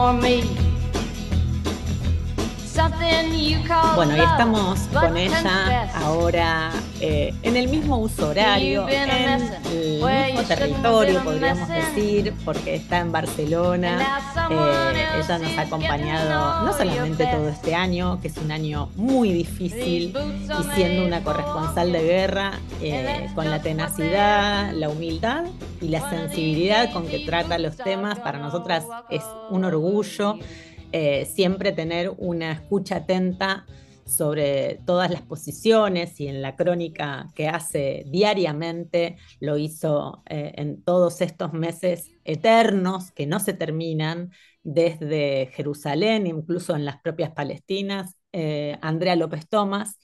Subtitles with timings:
[0.00, 0.69] For me.
[3.94, 6.70] Bueno, y estamos con ella ahora
[7.00, 13.12] eh, en el mismo uso horario, en el mismo territorio, podríamos decir, porque está en
[13.12, 14.20] Barcelona.
[14.50, 19.32] Eh, ella nos ha acompañado no solamente todo este año, que es un año muy
[19.32, 25.44] difícil, y siendo una corresponsal de guerra, eh, con la tenacidad, la humildad
[25.80, 30.38] y la sensibilidad con que trata los temas, para nosotras es un orgullo
[30.92, 33.66] eh, siempre tener una escucha atenta
[34.04, 40.82] sobre todas las posiciones y en la crónica que hace diariamente, lo hizo eh, en
[40.82, 48.16] todos estos meses eternos que no se terminan desde Jerusalén, incluso en las propias Palestinas,
[48.32, 49.98] eh, Andrea López Tomás.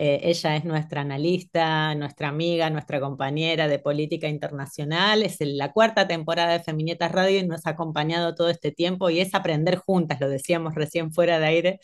[0.00, 5.24] Eh, ella es nuestra analista, nuestra amiga, nuestra compañera de política internacional.
[5.24, 9.18] Es la cuarta temporada de Feminietas Radio y nos ha acompañado todo este tiempo y
[9.18, 11.80] es aprender juntas, lo decíamos recién fuera de aire.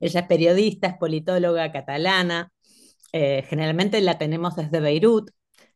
[0.00, 2.52] Ella es periodista, es politóloga catalana.
[3.12, 5.30] eh, generalmente la tenemos desde Beirut,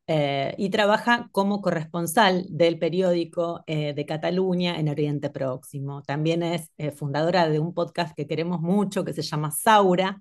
[0.07, 6.03] eh, y trabaja como corresponsal del periódico de Cataluña en Oriente Próximo.
[6.03, 10.21] También es fundadora de un podcast que queremos mucho que se llama Saura.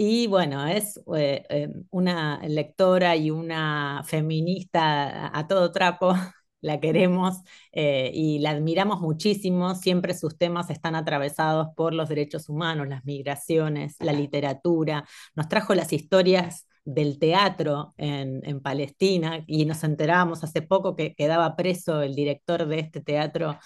[0.00, 6.14] Y bueno, es eh, eh, una lectora y una feminista a, a todo trapo.
[6.60, 7.36] La queremos
[7.72, 9.76] eh, y la admiramos muchísimo.
[9.76, 15.04] Siempre sus temas están atravesados por los derechos humanos, las migraciones, la literatura.
[15.36, 21.14] Nos trajo las historias del teatro en, en Palestina y nos enterábamos hace poco que
[21.14, 23.56] quedaba preso el director de este teatro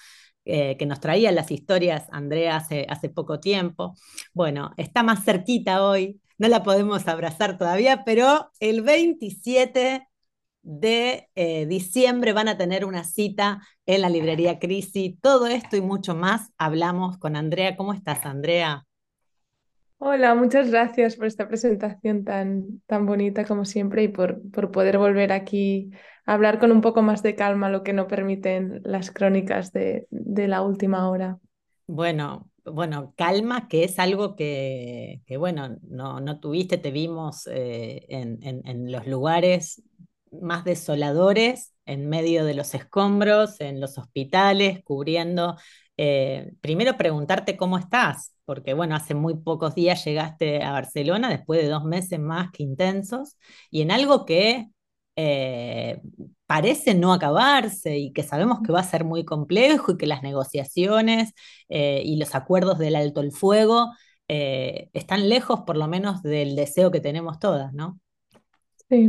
[0.44, 3.94] eh, que nos traía las historias, Andrea, hace, hace poco tiempo.
[4.34, 10.08] Bueno, está más cerquita hoy, no la podemos abrazar todavía, pero el 27
[10.62, 15.18] de eh, diciembre van a tener una cita en la librería Crisi.
[15.20, 17.76] Todo esto y mucho más hablamos con Andrea.
[17.76, 18.86] ¿Cómo estás, Andrea?
[19.98, 24.98] Hola, muchas gracias por esta presentación tan, tan bonita como siempre y por, por poder
[24.98, 25.92] volver aquí
[26.26, 30.48] hablar con un poco más de calma, lo que no permiten las crónicas de, de
[30.48, 31.38] la última hora.
[31.86, 38.06] Bueno, bueno, calma, que es algo que, que, bueno, no, no tuviste, te vimos eh,
[38.08, 39.82] en, en- los lugares
[40.40, 45.56] más desoladores, en medio de los escombros, en los hospitales, cubriendo.
[45.98, 51.60] eh, primero preguntarte cómo estás, porque bueno, hace muy pocos días llegaste a Barcelona, después
[51.60, 53.36] de dos meses más que intensos,
[53.70, 54.68] y en algo que
[55.16, 56.00] eh,
[56.46, 60.22] parece no acabarse y que sabemos que va a ser muy complejo y que las
[60.22, 61.32] negociaciones
[61.68, 63.92] eh, y los acuerdos del alto el fuego
[64.28, 67.98] eh, están lejos por lo menos del deseo que tenemos todas, ¿no?
[68.90, 69.08] Sí,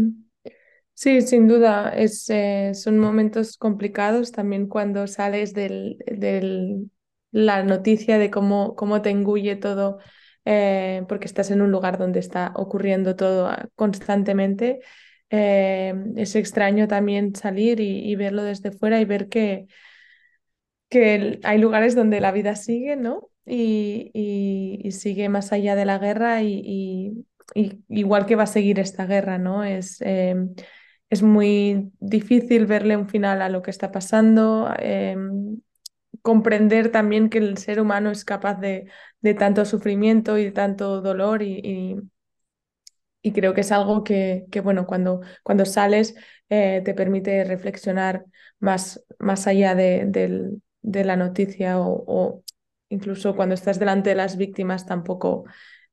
[0.93, 6.91] sí, sin duda, es, eh, son momentos complicados también cuando sales del, del-
[7.31, 9.99] la noticia de cómo, cómo te engulle todo,
[10.45, 14.81] eh, porque estás en un lugar donde está ocurriendo todo ah, constantemente.
[15.35, 19.67] Eh, es extraño también salir y, verlo desde fuera y ver que,
[20.89, 23.29] que hay lugares donde la vida sigue, ¿no?
[23.45, 27.25] Y, y- sigue más allá de la guerra y,
[27.89, 29.63] igual que va a seguir esta guerra, ¿no?
[29.63, 30.35] Es, eh,
[31.09, 35.15] es muy difícil verle un final a lo que está pasando, eh,
[36.21, 38.87] comprender también que el ser humano es capaz de,
[39.21, 41.95] de tanto sufrimiento y de tanto dolor y,
[43.23, 46.15] y- creo que es algo que, que, bueno, cuando, cuando sales
[46.49, 48.25] eh, te permite reflexionar
[48.59, 52.43] más, más allá de, del- de la noticia o, o
[52.89, 55.45] incluso cuando estás delante de las víctimas tampoco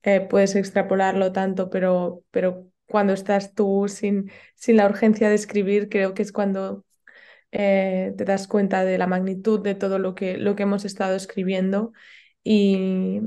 [0.03, 5.89] eh, puedes extrapolarlo tanto, pero, pero cuando estás tú sin, sin la urgencia de escribir,
[5.89, 6.85] creo que es cuando
[7.53, 11.17] eh, te das cuenta de la magnitud de todo lo que, lo que hemos estado
[11.17, 11.93] escribiendo
[12.43, 13.21] y,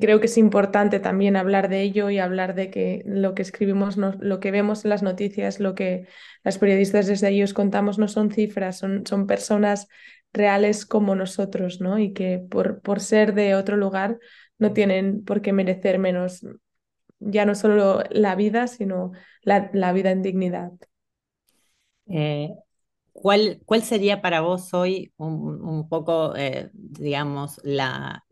[0.00, 3.96] creo que es importante también hablar de ello y hablar de que lo que escribimos,
[3.96, 6.06] no- lo que vemos en las noticias, lo que
[6.44, 9.88] las periodistas desde ahí os contamos no son cifras, son, son personas
[10.32, 11.98] reales como nosotros, ¿no?
[11.98, 14.18] Y que por, por ser de otro lugar
[14.58, 16.46] no tienen por qué merecer menos,
[17.20, 19.12] ya no solo la vida, sino
[19.42, 20.72] la, la vida en dignidad.
[22.08, 22.50] Eh,
[23.12, 28.24] ¿cuál, ¿cuál sería para vos hoy un, un poco, eh, digamos, la...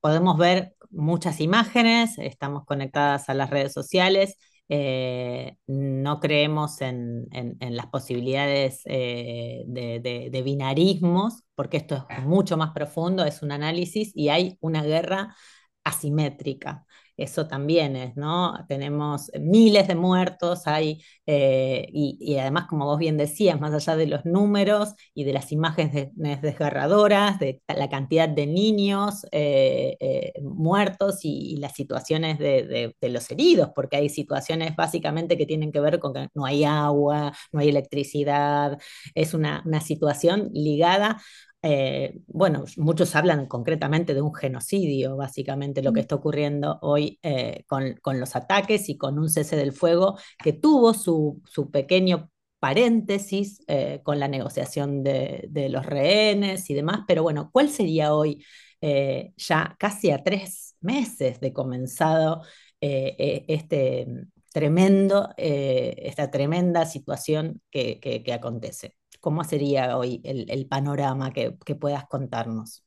[0.00, 4.36] Podemos ver muchas imágenes, estamos conectadas a las redes sociales,
[4.68, 12.70] eh, no creemos en, en, las posibilidades eh, de, binarismos, porque esto es mucho más
[12.72, 15.36] profundo, es un análisis y hay una guerra
[15.84, 16.86] asimétrica
[17.16, 18.54] eso también es, ¿no?
[18.68, 24.06] Tenemos miles de muertos, hay, eh, y, además, como vos bien decías, más allá de
[24.06, 31.20] los números y de las imágenes desgarradoras, de la cantidad de niños eh, eh, muertos
[31.24, 36.14] y, las situaciones de, los heridos, porque hay situaciones básicamente que tienen que ver con
[36.14, 38.78] que no hay agua, no hay electricidad,
[39.14, 41.20] es una situación ligada
[41.62, 47.64] eh, bueno, muchos hablan concretamente de un genocidio, básicamente lo que está ocurriendo hoy eh,
[47.68, 52.30] con, con, los ataques y con un cese del fuego que tuvo su, su pequeño
[52.58, 58.14] paréntesis eh, con la negociación de, de, los rehenes y demás, pero bueno, ¿cuál sería
[58.14, 58.44] hoy,
[59.36, 62.42] ya casi a tres meses de comenzado
[62.80, 64.06] este
[64.52, 68.96] tremendo, esta tremenda situación que, que, que acontece?
[69.22, 72.84] ¿Cómo sería hoy el, panorama que, puedas contarnos?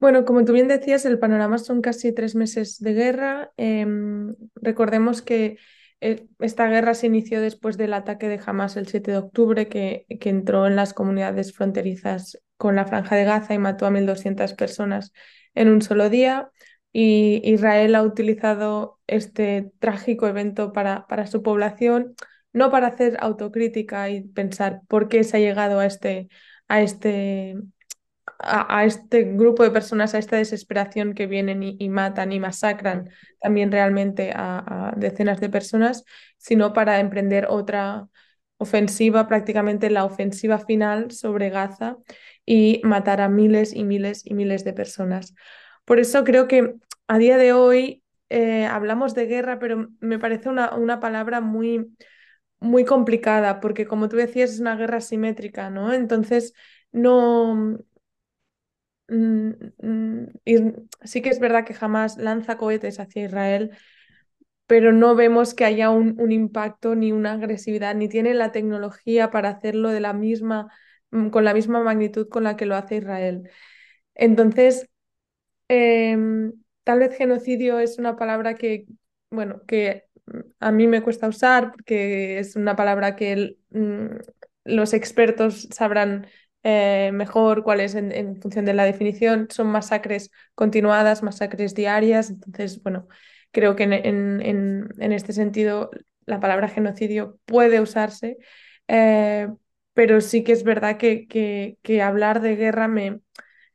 [0.00, 3.52] Bueno, como tú bien decías, el panorama son casi tres meses de guerra.
[3.56, 3.86] Eh,
[4.56, 5.56] recordemos que
[6.00, 10.04] eh, esta guerra se inició después del ataque de Hamas el 7 de octubre, que,
[10.08, 15.12] entró en las comunidades fronterizas con la Franja de Gaza y mató a 1.200 personas
[15.54, 16.50] en un solo día.
[16.92, 22.16] Y Israel ha utilizado este trágico evento para su población
[22.54, 26.28] no para hacer autocrítica y pensar por qué se ha llegado a este,
[26.68, 27.56] a este,
[28.38, 33.10] a, este grupo de personas, a esta desesperación que vienen y, matan y masacran
[33.40, 36.04] también realmente a, a, decenas de personas,
[36.38, 38.08] sino para emprender otra
[38.56, 41.96] ofensiva, prácticamente la ofensiva final sobre Gaza
[42.46, 45.34] y matar a miles y miles y miles de personas.
[45.84, 46.74] Por eso creo que
[47.08, 51.94] a día de hoy eh, hablamos de guerra, pero me parece una, una palabra muy
[52.64, 55.92] muy complicada, porque como tú decías, es una guerra simétrica, ¿no?
[55.92, 56.54] Entonces,
[56.92, 57.78] no...
[59.08, 59.50] Mm,
[59.82, 60.26] mm,
[61.02, 63.76] sí que es verdad que jamás lanza cohetes hacia Israel,
[64.66, 69.50] pero no vemos que haya un, impacto ni una agresividad, ni tiene la tecnología para
[69.50, 70.72] hacerlo de la misma,
[71.10, 73.50] mm, con la misma magnitud con la que lo hace Israel.
[74.14, 74.88] Entonces,
[75.68, 76.16] eh,
[76.84, 78.86] tal vez genocidio es una palabra que,
[79.30, 80.06] bueno, que
[80.60, 84.06] a mí me cuesta usar porque es una palabra que mm,
[84.64, 86.26] los expertos sabrán
[86.62, 89.48] eh, mejor cuál es en, función de la definición.
[89.50, 92.30] Son masacres continuadas, masacres diarias.
[92.30, 93.06] Entonces, bueno,
[93.50, 95.90] creo que en, en, en este sentido
[96.26, 98.38] la palabra genocidio puede usarse,
[98.88, 99.48] eh,
[99.92, 101.26] pero sí que es verdad que,
[101.82, 103.20] que, hablar de guerra me,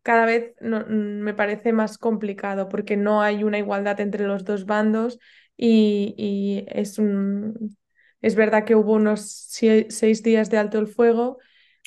[0.02, 4.66] cada vez no, me parece más complicado porque no hay una igualdad entre los dos
[4.66, 5.20] bandos
[5.62, 7.78] y, y es, un,
[8.22, 11.38] es verdad que hubo unos seis días de alto el fuego.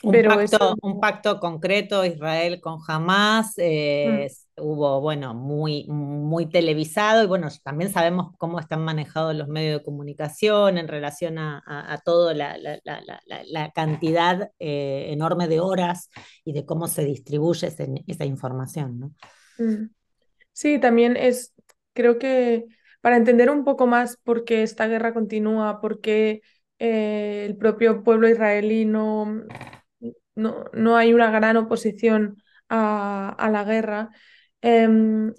[0.03, 0.77] Un, pero pacto, eso...
[0.83, 4.29] un pacto concreto Israel con Hamas, eh,
[4.59, 4.63] mm.
[4.63, 9.85] hubo, bueno, muy, muy televisado y bueno, también sabemos cómo están manejados los medios de
[9.85, 15.61] comunicación en relación a, a, a toda la, la, la, la, cantidad eh, enorme de
[15.61, 16.11] horas
[16.45, 19.12] y de cómo se distribuye ese, esa información, ¿no?
[19.59, 19.88] Mm.
[20.52, 21.55] Sí, también es,
[21.95, 22.67] creo que
[23.02, 26.40] para entender un poco más por qué esta guerra continúa, por qué
[26.78, 29.44] eh, el propio pueblo israelí no,
[30.35, 34.09] no, no hay una gran oposición a, a la guerra.
[34.62, 34.88] Eh,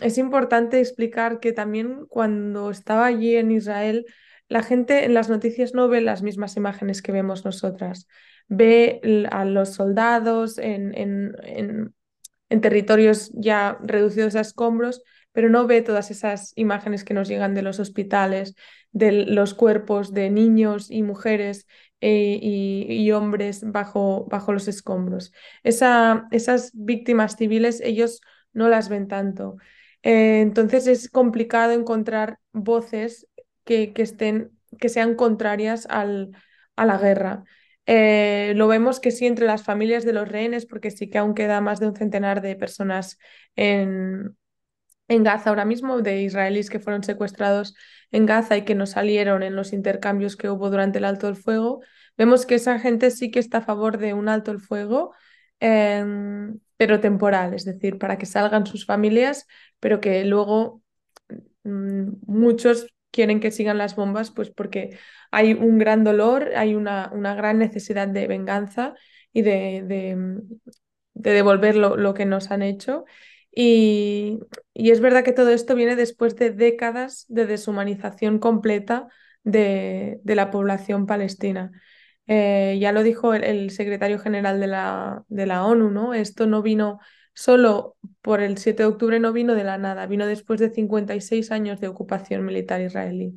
[0.01, 4.05] es importante explicar que también cuando estaba allí en Israel,
[4.49, 8.07] la gente en las noticias no ve las mismas imágenes que vemos nosotras.
[8.49, 9.01] Ve
[9.31, 11.95] a los soldados en, en,
[12.49, 15.01] en territorios ya reducidos a escombros,
[15.33, 18.55] pero no ve todas esas imágenes que nos llegan de los hospitales,
[18.91, 21.67] de los cuerpos de niños y mujeres
[21.99, 25.33] eh, y, hombres bajo, bajo los escombros.
[25.63, 28.21] Esa, esas víctimas civiles ellos
[28.53, 29.57] no las ven tanto.
[30.03, 33.27] Eh, entonces es complicado encontrar voces
[33.63, 36.31] que, que, estén, que sean contrarias al,
[36.75, 37.43] a la guerra.
[37.85, 41.33] Eh, lo vemos que sí entre las familias de los rehenes, porque sí que aún
[41.33, 43.17] queda más de un centenar de personas
[43.55, 44.35] en,
[45.13, 47.75] en Gaza ahora mismo, de israelíes que fueron secuestrados
[48.11, 51.35] en Gaza y que no salieron en los intercambios que hubo durante el alto el
[51.35, 51.81] fuego,
[52.17, 55.13] vemos que esa gente sí que está a favor de un alto el fuego,
[55.59, 56.03] eh,
[56.77, 59.47] pero temporal, es decir, para que salgan sus familias,
[59.79, 60.81] pero que luego
[61.63, 64.97] mmm, muchos quieren que sigan las bombas, pues porque
[65.31, 68.95] hay un gran dolor, hay una, una gran necesidad de venganza
[69.31, 73.05] y de, de, devolver lo, que nos han hecho.
[73.55, 74.39] Y,
[74.73, 79.07] es verdad que todo esto viene después de décadas de deshumanización completa
[79.43, 81.71] de, la población palestina.
[82.27, 86.13] Eh, ya lo dijo el, secretario general de la, de la ONU, ¿no?
[86.13, 86.99] Esto no vino
[87.33, 91.51] solo por el 7 de octubre, no vino de la nada, vino después de 56
[91.51, 93.33] años de ocupación militar israelí.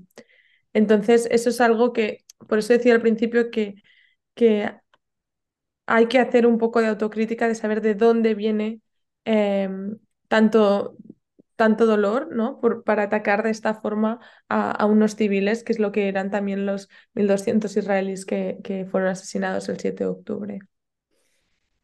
[0.73, 3.83] Entonces, eso es algo que, por eso decía al principio que,
[4.35, 4.71] que
[5.87, 8.81] hay que hacer un poco de autocrítica de saber de dónde viene
[9.25, 10.97] em, tanto,
[11.57, 12.61] tanto dolor, ¿no?
[12.61, 16.67] Por, para atacar de esta forma a, unos civiles, que es lo que eran también
[16.67, 20.59] los 1.200 israelíes que, que fueron asesinados el 7 de octubre.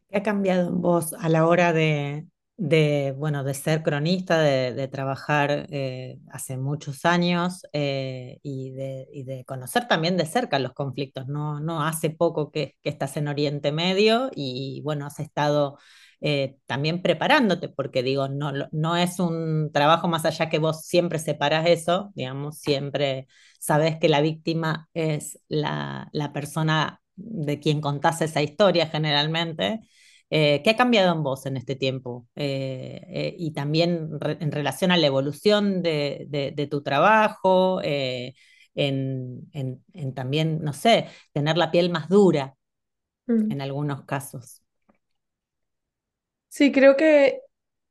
[0.08, 4.88] ¿Qué ha cambiado en vos a la hora de, de, bueno, de ser cronista, de,
[4.88, 11.26] trabajar eh, hace muchos años eh, y, de, conocer también de cerca los conflictos.
[11.26, 15.78] No, no hace poco que, estás en Oriente Medio y bueno, has estado
[16.23, 21.19] eh, también preparándote, porque digo, no, no es un trabajo más allá que vos siempre
[21.19, 23.26] separás eso, digamos, siempre
[23.59, 29.81] sabes que la víctima es la, la persona de quien contás esa historia generalmente
[30.35, 32.26] eh, ¿Qué ha cambiado en vos en este tiempo?
[32.37, 39.50] Eh, eh, y también en relación a la evolución de, tu trabajo, en,
[40.14, 42.57] también, no sé, tener la piel más dura
[43.26, 43.52] mm.
[43.52, 44.62] en algunos casos.
[46.52, 47.40] Sí, creo que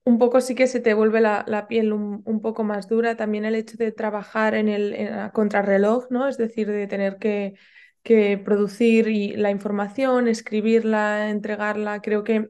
[0.04, 3.18] un poco sí que se te vuelve la, piel un, poco más dura.
[3.18, 6.28] También el hecho de trabajar en el contrarreloj, ¿no?
[6.28, 7.56] Es decir, de tener que
[8.04, 12.50] que producir y la información, escribirla, entregarla, creo que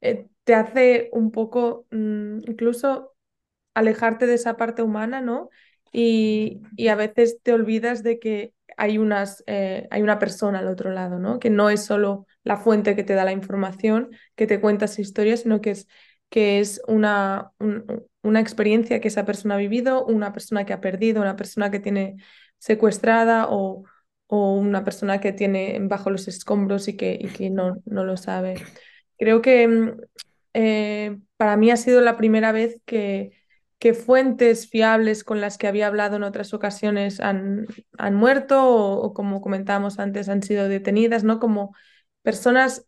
[0.00, 3.14] eh, te hace un poco mm, incluso
[3.74, 5.50] alejarte de esa parte humana, ¿no?
[5.92, 10.90] Y, a veces te olvidas de que hay, unas, eh, hay una persona al otro
[10.90, 11.38] lado, ¿no?
[11.40, 15.00] Que no es solo la fuente que te da la información, que te cuenta esa
[15.00, 15.88] historia, sino que es,
[16.28, 17.52] que es una,
[18.22, 21.80] una experiencia que esa persona ha vivido, una persona que ha perdido, una persona que
[21.80, 22.16] tiene
[22.58, 23.84] secuestrada o,
[24.26, 28.54] o una persona que tiene bajo los escombros y que, que no, no, lo sabe.
[29.18, 30.00] Creo que mm,
[30.54, 33.32] eh, para mí ha sido la primera vez que,
[33.80, 37.66] que, fuentes fiables con las que había hablado en otras ocasiones han,
[37.98, 41.40] han muerto o, como comentábamos antes, han sido detenidas, ¿no?
[41.40, 41.74] Como
[42.22, 42.86] personas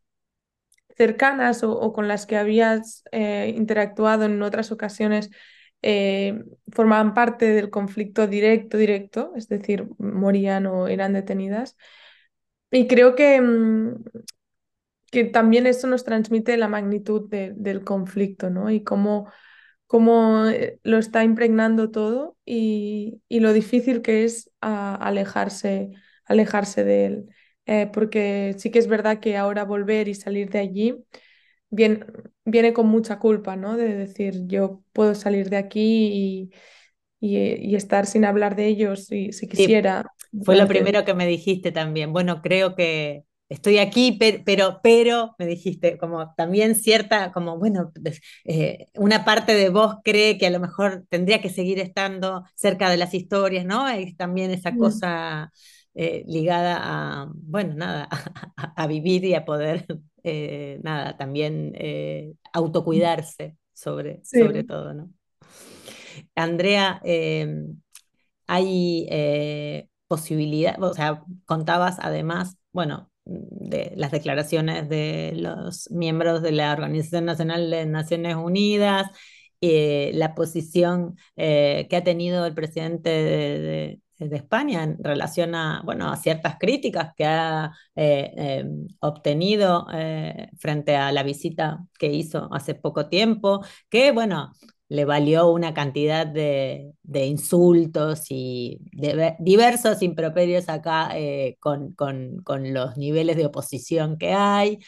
[0.96, 5.30] cercanas o, con las que habías eh, interactuado en otras ocasiones
[5.82, 11.76] eh, formaban parte del conflicto directo, directo, es decir, morían o eran detenidas.
[12.70, 14.04] Y creo que, mm,
[15.10, 18.70] que también eso nos transmite la magnitud del conflicto, ¿no?
[18.70, 19.30] Y cómo,
[19.86, 25.90] cómo eh, lo está impregnando todo y, lo difícil que es alejarse,
[26.24, 27.28] alejarse de él.
[27.66, 31.04] Eh, porque sí que es verdad que ahora volver y salir de allí
[31.70, 32.04] viene,
[32.44, 33.76] viene con mucha culpa, ¿no?
[33.76, 36.50] De decir, yo puedo salir de aquí
[37.20, 40.06] y, y, estar sin hablar de ellos si, si quisiera.
[40.44, 42.12] fue lo primero que me dijiste también.
[42.12, 47.92] Bueno, creo que estoy aquí, pero, pero, me dijiste, como también cierta, como, bueno,
[48.44, 52.90] eh, una parte de vos cree que a lo mejor tendría que seguir estando cerca
[52.90, 53.88] de las historias, ¿no?
[53.88, 54.78] Es también esa mm.
[54.78, 55.52] cosa
[55.94, 58.08] eh, ligada a, bueno, nada,
[58.56, 59.86] a, vivir y a poder,
[60.22, 65.10] eh, nada, también eh, autocuidarse sobre, sobre todo, ¿no?
[66.34, 67.00] Andrea,
[68.46, 69.06] hay
[70.06, 77.26] posibilidad, o sea, contabas además, bueno, de las declaraciones de los miembros de la Organización
[77.26, 79.10] Nacional de Naciones Unidas,
[79.60, 84.00] la posición que ha tenido el presidente de, de
[84.32, 90.96] España en relación a, bueno, a ciertas críticas que ha eh, em, obtenido eh, frente
[90.96, 94.52] a la visita que hizo hace poco tiempo, que, bueno,
[94.88, 102.42] le valió una cantidad de, insultos y de diversos improperios acá eh, con, con,
[102.74, 104.78] los niveles de oposición que hay.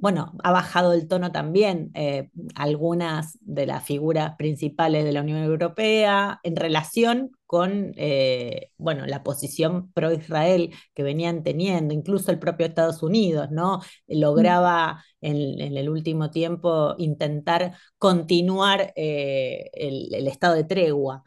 [0.00, 5.38] Bueno, ha bajado el tono también eh, algunas de las figuras principales de la Unión
[5.42, 12.66] Europea en relación con, eh, bueno, la posición pro-Israel que venían teniendo, incluso el propio
[12.66, 13.80] Estados Unidos, ¿no?
[14.06, 21.24] Lograba en, el último tiempo intentar continuar eh, el, estado de tregua.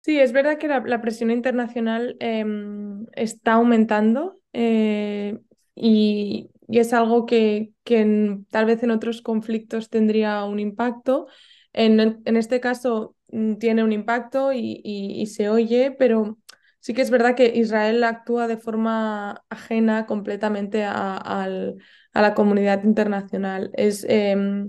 [0.00, 4.38] sí, es verdad que la, presión internacional em, está aumentando
[5.76, 11.26] y, y es algo que, que tal vez en otros conflictos tendría un impacto.
[11.72, 16.38] En, en este caso mm, tiene un impacto y, y, se oye, pero
[16.80, 21.76] sí que es verdad que Israel actúa de forma ajena completamente a, al-
[22.12, 23.70] a la comunidad internacional.
[23.74, 24.66] Es, em,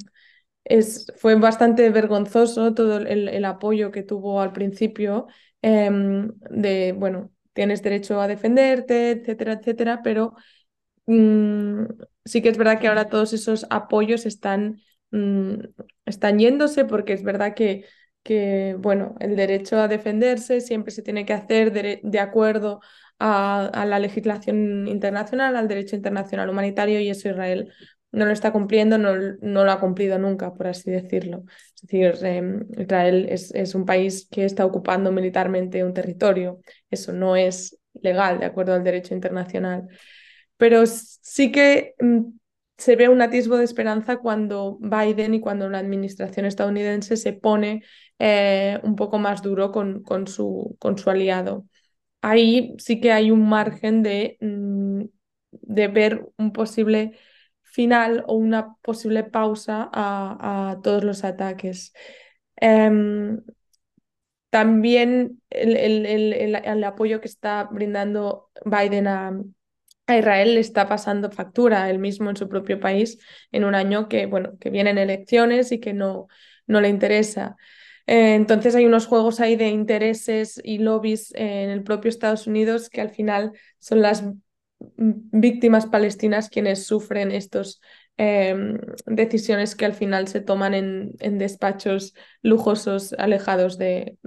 [0.63, 5.27] es, fue bastante vergonzoso todo el, el apoyo que tuvo al principio
[5.61, 10.35] em, de, bueno, tienes derecho a defenderte, etcétera, etcétera, pero
[11.07, 11.85] mm,
[12.25, 14.81] sí que es verdad que ahora todos esos apoyos están,
[15.11, 15.55] mm,
[16.05, 17.85] están yéndose porque es verdad que,
[18.23, 22.81] que, bueno, el derecho a defenderse siempre se tiene que hacer de, acuerdo
[23.19, 27.71] a, la legislación internacional, al derecho internacional humanitario y eso Israel
[28.11, 31.43] no lo está cumpliendo, no, no lo ha cumplido nunca, por así decirlo.
[31.75, 36.61] Es decir, eh, Israel es, es, un país que está ocupando militarmente un territorio.
[36.89, 39.87] Eso no es legal, de acuerdo al derecho internacional.
[40.57, 42.21] Pero sí que mm,
[42.77, 47.83] se ve un atisbo de esperanza cuando Biden y cuando la administración estadounidense se pone
[48.19, 51.67] eh, un poco más duro con, con, su, con su aliado.
[52.21, 55.03] Ahí sí que hay un margen de, mm,
[55.51, 57.17] de ver un posible
[57.63, 61.93] final o una posible pausa a, a todos los ataques.
[62.61, 63.41] Um,
[64.49, 69.37] también el, el, el, el, apoyo que está brindando Biden a,
[70.07, 73.17] a Israel le está pasando factura él mismo en su propio país
[73.51, 76.27] en un año que, bueno, que vienen elecciones y que no,
[76.67, 77.55] no le interesa.
[78.07, 82.89] Eh, entonces hay unos juegos ahí de intereses y lobbies en el propio Estados Unidos
[82.89, 84.23] que al final son las
[84.97, 87.79] víctimas palestinas quienes sufren estas
[88.17, 88.55] eh,
[89.05, 94.17] decisiones que al final se toman en, en despachos lujosos alejados de,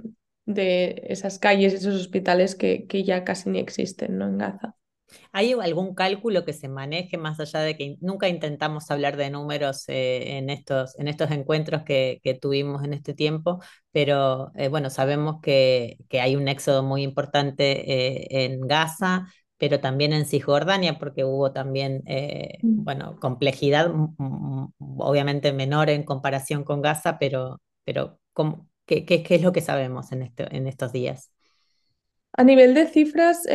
[0.45, 4.27] de, esas calles, esos hospitales que, que ya casi ni existen ¿no?
[4.27, 4.75] en Gaza.
[5.31, 9.85] ¿Hay algún cálculo que se maneje más allá de que nunca intentamos hablar de números
[9.87, 13.61] eh, en, estos, en estos encuentros que, que, tuvimos en este tiempo?
[13.91, 19.27] Pero eh, bueno, sabemos que, que, hay un éxodo muy importante eh, en Gaza,
[19.59, 23.93] pero también en Cisjordania, porque hubo también, eh, bueno, complejidad,
[24.79, 28.19] obviamente menor en comparación con Gaza, pero, pero
[28.85, 31.31] ¿qué, qué, qué es lo que sabemos en, este, en estos días?
[32.33, 33.45] A nivel de cifras,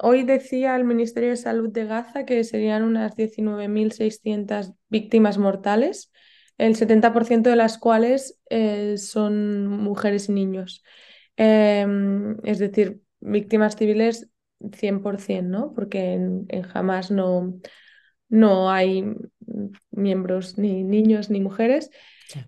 [0.00, 6.12] hoy decía el Ministerio de Salud de Gaza que serían unas 19.600 víctimas mortales,
[6.58, 10.84] el 70% de las cuales eh, son mujeres y niños.
[11.36, 11.86] Eh,
[12.44, 14.28] es decir, víctimas civiles
[14.72, 15.72] 100%, ¿no?
[15.74, 16.66] Porque en, en
[17.10, 17.58] no,
[18.28, 19.04] no hay
[19.90, 21.90] miembros ni niños ni mujeres.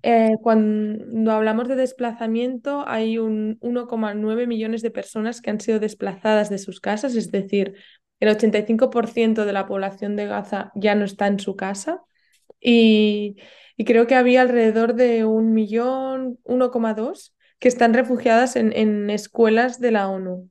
[0.02, 6.50] Eh, cuando hablamos de desplazamiento, hay un 1,9 millones de personas que han sido desplazadas
[6.50, 7.74] de sus casas, es decir,
[8.20, 12.02] el 85% de la población de Gaza ya no está en su casa.
[12.60, 13.36] Y,
[13.76, 19.80] y creo que había alrededor de un millón, 1,2 que están refugiadas en, en, escuelas
[19.80, 20.50] de la ONU,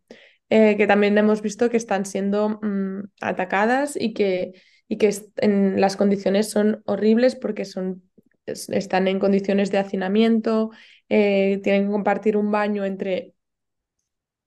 [0.49, 4.53] eh, que también hemos visto que están siendo mmm, atacadas y que,
[4.87, 8.03] y que en, las condiciones son horribles porque son
[8.45, 10.71] están en condiciones de hacinamiento,
[11.09, 13.33] eh, tienen que compartir un baño entre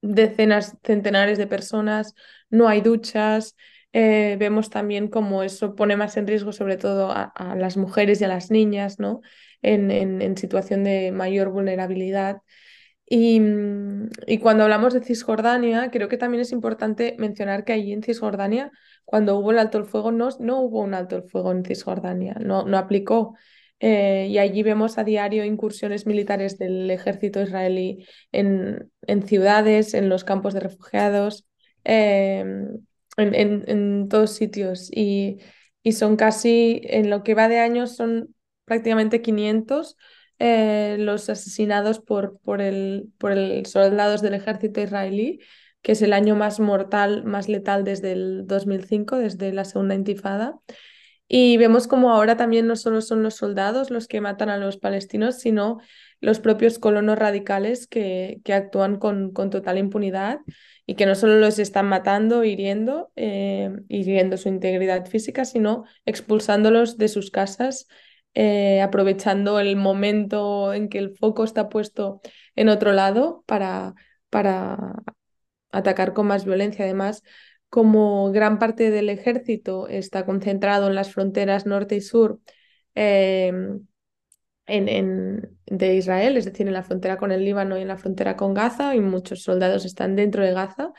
[0.02, 2.14] decenas, centenares de personas,
[2.50, 3.56] no hay duchas.
[3.92, 8.24] Eh, vemos también cómo eso pone más en riesgo sobre todo a, las mujeres y
[8.24, 9.20] a las niñas, ¿no?
[9.62, 12.42] En situación de mayor vulnerabilidad.
[13.08, 13.40] Y,
[14.26, 18.72] y, cuando hablamos de Cisjordania, creo que también es importante mencionar que allí en Cisjordania,
[19.04, 22.34] cuando hubo el alto el fuego, no, no hubo un alto el fuego en Cisjordania,
[22.40, 23.36] no, no aplicó.
[23.80, 30.08] Eh, y allí vemos a diario incursiones militares del ejército israelí en, en ciudades, en
[30.08, 31.46] los campos de refugiados,
[31.84, 32.40] eh,
[33.16, 34.90] en, en, en, todos sitios.
[34.92, 35.38] Y,
[35.82, 38.34] y, son casi, en lo que va de años, son
[38.64, 39.96] prácticamente 500
[40.38, 45.40] eh, los asesinados por, por, el, por el soldados del ejército israelí,
[45.80, 50.58] que es el año más mortal, más letal desde el 2005, desde la segunda intifada.
[51.28, 54.76] Y vemos como ahora también no solo son los soldados los que matan a los
[54.76, 55.78] palestinos, sino
[56.20, 60.40] los propios colonos radicales que, que actúan con, con, total impunidad
[60.86, 66.96] y que no solo los están matando, hiriendo, eh, hiriendo su integridad física, sino expulsándolos
[66.96, 67.86] de sus casas,
[68.34, 72.20] eh, aprovechando el momento en que el foco está puesto
[72.54, 73.94] en otro lado para,
[74.30, 74.94] para
[75.72, 76.84] atacar con más violencia.
[76.84, 77.22] Además,
[77.76, 82.40] como gran parte del ejército está concentrado en las fronteras norte y sur
[82.94, 83.52] eh,
[84.66, 87.98] en, en, de Israel, es decir, en la frontera con el Líbano y en la
[87.98, 90.94] frontera con Gaza, y muchos soldados están dentro de Gaza,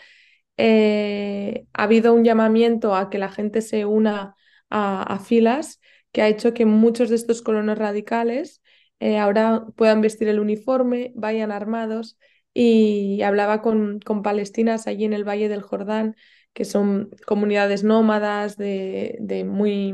[0.58, 4.36] eh, ha habido un llamamiento a que la gente se una
[4.70, 5.80] a, a, filas
[6.12, 8.62] que ha hecho que muchos de estos colonos radicales
[9.00, 12.20] eh, ahora puedan vestir el uniforme, vayan armados.
[12.54, 16.16] Y hablaba con, con palestinas allí en el Valle del Jordán,
[16.58, 19.94] que son comunidades nómadas de, de muy,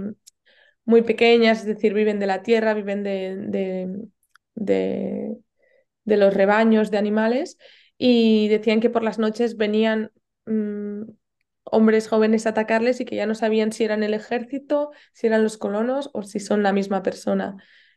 [0.86, 4.08] muy pequeñas, es decir, viven de la tierra, viven de, de,
[4.56, 5.38] de,
[6.06, 7.58] de los rebaños de animales
[7.98, 10.12] y decían que por las noches venían
[10.46, 11.04] mm,
[11.66, 15.44] hombres jóvenes a atacarles y que ya no sabían si eran el ejército, si eran
[15.44, 17.56] los colonos o si son la misma persona.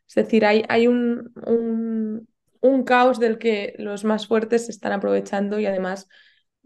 [0.09, 2.29] Es decir, hay, hay un, un,
[2.61, 6.09] un caos del que los más fuertes se están aprovechando y además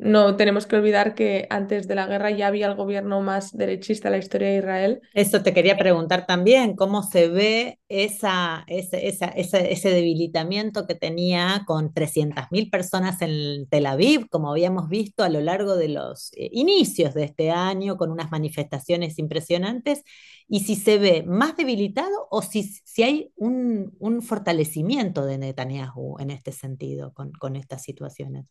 [0.01, 4.09] no tenemos que olvidar que antes de la guerra ya había el gobierno más derechista
[4.09, 5.01] en la historia de Israel.
[5.13, 11.65] Eso te quería preguntar también, ¿cómo se ve esa, ese, esa, ese, debilitamiento que tenía
[11.67, 16.49] con 300.000 personas en Tel Aviv, como habíamos visto a lo largo de los eh,
[16.51, 20.03] inicios de este año, con unas manifestaciones impresionantes,
[20.49, 26.17] y si se ve más debilitado o si, si hay un, un fortalecimiento de Netanyahu
[26.21, 28.47] en este sentido, con, con estas situaciones?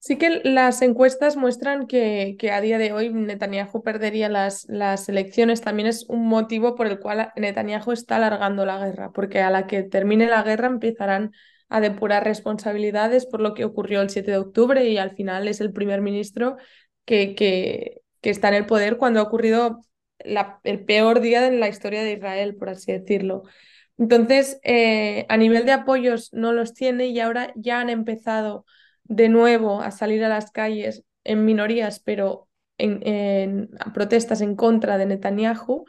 [0.00, 5.10] Sí que las encuestas muestran que, que, a día de hoy Netanyahu perdería las, las
[5.10, 5.60] elecciones.
[5.60, 9.66] También es un motivo por el cual Netanyahu está alargando la guerra, porque a la
[9.66, 11.32] que termine la guerra empezarán
[11.68, 15.60] a depurar responsabilidades por lo que ocurrió el 7 de octubre y al final es
[15.60, 16.56] el primer ministro
[17.04, 19.82] que, que, que está en el poder cuando ha ocurrido
[20.18, 23.42] la, el peor día en la historia de Israel, por así decirlo.
[23.98, 28.64] Entonces, eh, a nivel de apoyos no los tiene y ahora ya han empezado
[29.10, 35.06] de nuevo a salir a las calles en minorías, pero en, protestas en contra de
[35.06, 35.84] Netanyahu.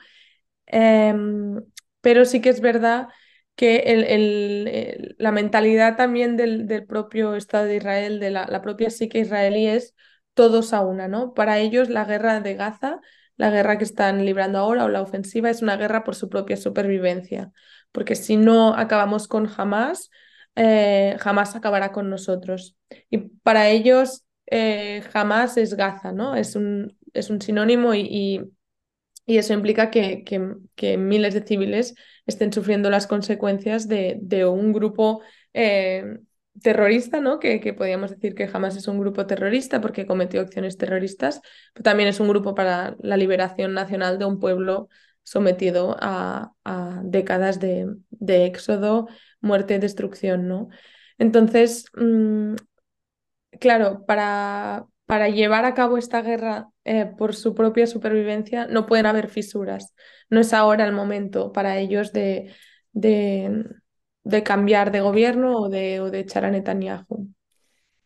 [0.65, 1.63] Em,
[2.01, 3.09] pero sí que es verdad
[3.55, 8.89] que el, la mentalidad también del, del, propio Estado de Israel, de la, la, propia
[8.89, 9.93] psique israelí es
[10.33, 11.33] todos a una, ¿no?
[11.35, 13.01] Para ellos la guerra de Gaza,
[13.37, 16.57] la guerra que están librando ahora o la ofensiva es una guerra por su propia
[16.57, 17.51] supervivencia,
[17.91, 20.09] porque si no acabamos con Hamas,
[20.55, 22.77] eh, jamás acabará con nosotros.
[23.09, 26.35] Y para ellos eh, jamás es Gaza, ¿no?
[26.35, 28.51] Es un, es un sinónimo y,
[29.25, 30.23] y, eso implica que,
[30.75, 35.21] que, miles de civiles estén sufriendo las consecuencias de, de un grupo
[35.53, 36.19] eh,
[36.61, 37.39] terrorista, ¿no?
[37.39, 41.41] Que, que podríamos decir que jamás es un grupo terrorista porque cometió acciones terroristas,
[41.73, 44.89] pero también es un grupo para la liberación nacional de un pueblo
[45.23, 49.07] sometido a, a décadas de, de éxodo,
[49.41, 50.69] muerte, destrucción, ¿no?
[51.17, 52.55] Entonces, mm,
[53.59, 59.05] claro, para, para llevar a cabo esta guerra eh, por su propia supervivencia no pueden
[59.05, 59.93] haber fisuras.
[60.29, 62.53] No es ahora el momento para ellos de,
[62.93, 63.65] de,
[64.23, 67.27] de cambiar de gobierno o de, o de echar a Netanyahu.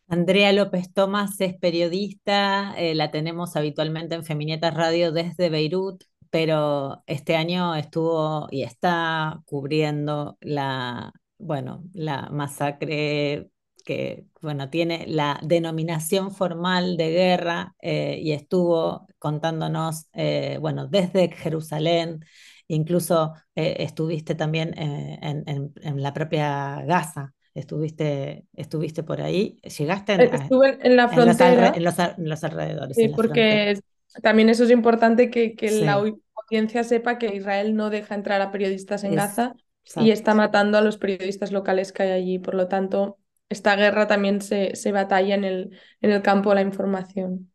[0.08, 7.02] Andrea López Tomás es periodista, eh, la tenemos habitualmente en Feminietas Radio desde Beirut, pero
[7.06, 13.50] este año estuvo y está cubriendo la, bueno, la masacre
[13.86, 21.30] que bueno, tiene la denominación formal de guerra eh, y estuvo contándonos, eh, bueno, desde
[21.30, 22.24] Jerusalén,
[22.66, 30.78] incluso eh, estuviste también en, en, la propia Gaza, estuviste, estuviste por ahí, llegaste Estuve
[30.82, 31.72] en la frontera.
[31.74, 32.96] En los, en los, alrededores.
[32.96, 33.78] Sí, porque
[34.20, 38.50] también eso es importante que, que la audiencia sepa que Israel no deja entrar a
[38.50, 39.54] periodistas en Gaza
[39.96, 42.38] y está matando a los periodistas locales que hay allí.
[42.38, 43.18] Por lo tanto,
[43.48, 47.52] esta guerra también se, se batalla en el, en el campo de la información.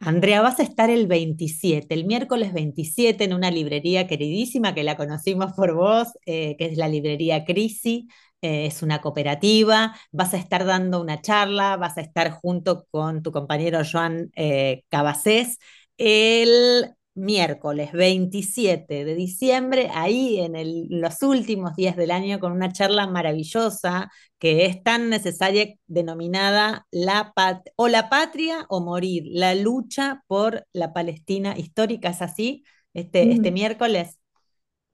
[0.00, 4.96] Andrea, vas a estar el 27, el miércoles 27, en una librería queridísima que la
[4.96, 8.08] conocimos por vos, eh, que es la librería Crisi.
[8.42, 13.22] Eh, es una cooperativa, vas a estar dando una charla, vas a estar junto con
[13.22, 15.58] tu compañero Joan eh, Cabacés
[15.98, 20.54] el miércoles 27 de diciembre, ahí en
[21.00, 27.32] los últimos días del año, con una charla maravillosa que es tan necesaria, denominada la
[27.76, 32.64] o la patria o morir, la lucha por la Palestina histórica, ¿es así?
[32.94, 34.18] Este, este miércoles.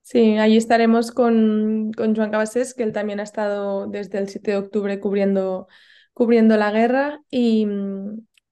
[0.02, 4.50] Sí, ahí estaremos con, con Joan Cabasés, que él también ha estado desde el 7
[4.52, 5.68] de octubre cubriendo,
[6.12, 7.66] cubriendo la guerra y,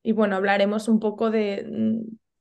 [0.02, 1.66] y bueno, hablaremos un poco de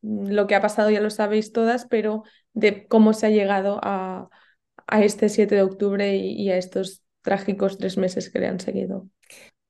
[0.02, 4.30] lo que ha pasado ya lo sabéis todas, pero de cómo se ha llegado a,
[4.90, 9.08] a este 7 de octubre y, a estos trágicos tres meses que le han seguido.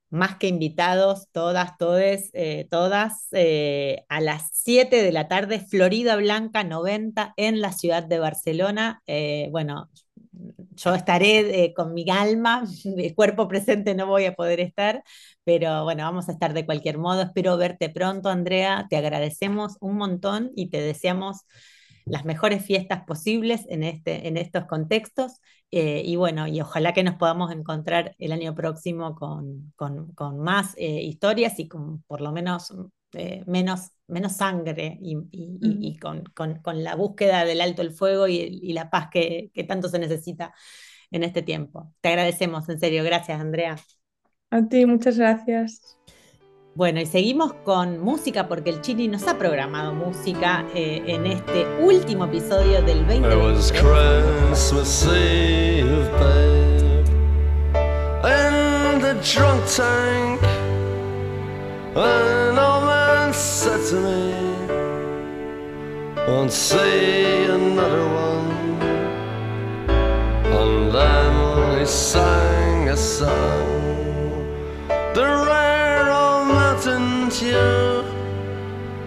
[0.08, 6.16] Más que invitados, todas, todes, eh, todas, eh, a las 7 de la tarde, Florida
[6.16, 9.02] Blanca 90 en la ciudad de Barcelona.
[9.06, 9.88] Eh, bueno,
[10.74, 15.04] yo estaré con mi alma, mi cuerpo presente no voy a poder estar,
[15.52, 17.22] pero bueno, vamos a estar de cualquier modo.
[17.22, 18.86] Espero verte pronto, Andrea.
[18.88, 21.38] Te agradecemos un montón y te deseamos
[22.04, 25.40] las mejores fiestas posibles en, este, en estos contextos.
[25.72, 30.74] Eh, y bueno, y ojalá que nos podamos encontrar el año próximo con, con, más
[30.76, 32.72] eh, historias y con por lo menos
[33.14, 38.28] eh, menos, menos sangre y, y, con, con, con, la búsqueda del alto el fuego
[38.28, 40.54] y, la paz que, que tanto se necesita
[41.10, 41.92] en este tiempo.
[42.00, 43.02] Te agradecemos, en serio.
[43.02, 43.76] Gracias, Andrea.
[44.50, 45.96] A ti, muchas gracias.
[46.74, 51.66] Bueno, y seguimos con música porque el Chili nos ha programado música eh, en este
[51.80, 53.04] último episodio del
[75.14, 75.50] 2020.
[76.86, 78.04] mountains, you.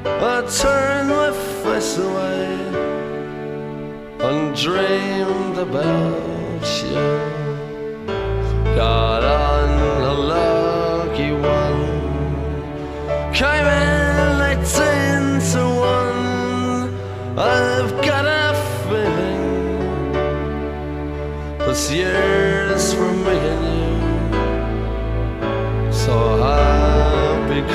[0.06, 1.32] I turned my
[1.64, 2.56] face away
[4.20, 7.04] and dreamed about you.
[8.76, 9.70] Got on
[10.02, 11.84] a lucky one,
[13.34, 15.64] came in eighteen to
[15.96, 16.20] one.
[17.38, 18.54] I've got a
[18.88, 19.46] feeling
[21.60, 22.43] this year's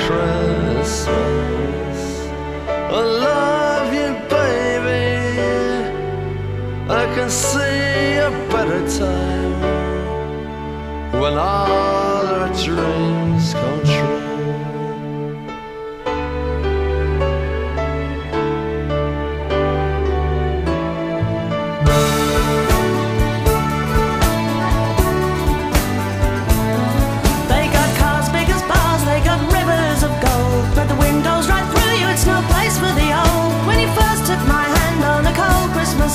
[0.03, 1.09] Christmas.
[2.67, 5.07] I love you, baby.
[6.89, 9.53] I can see a better time
[11.21, 11.68] when all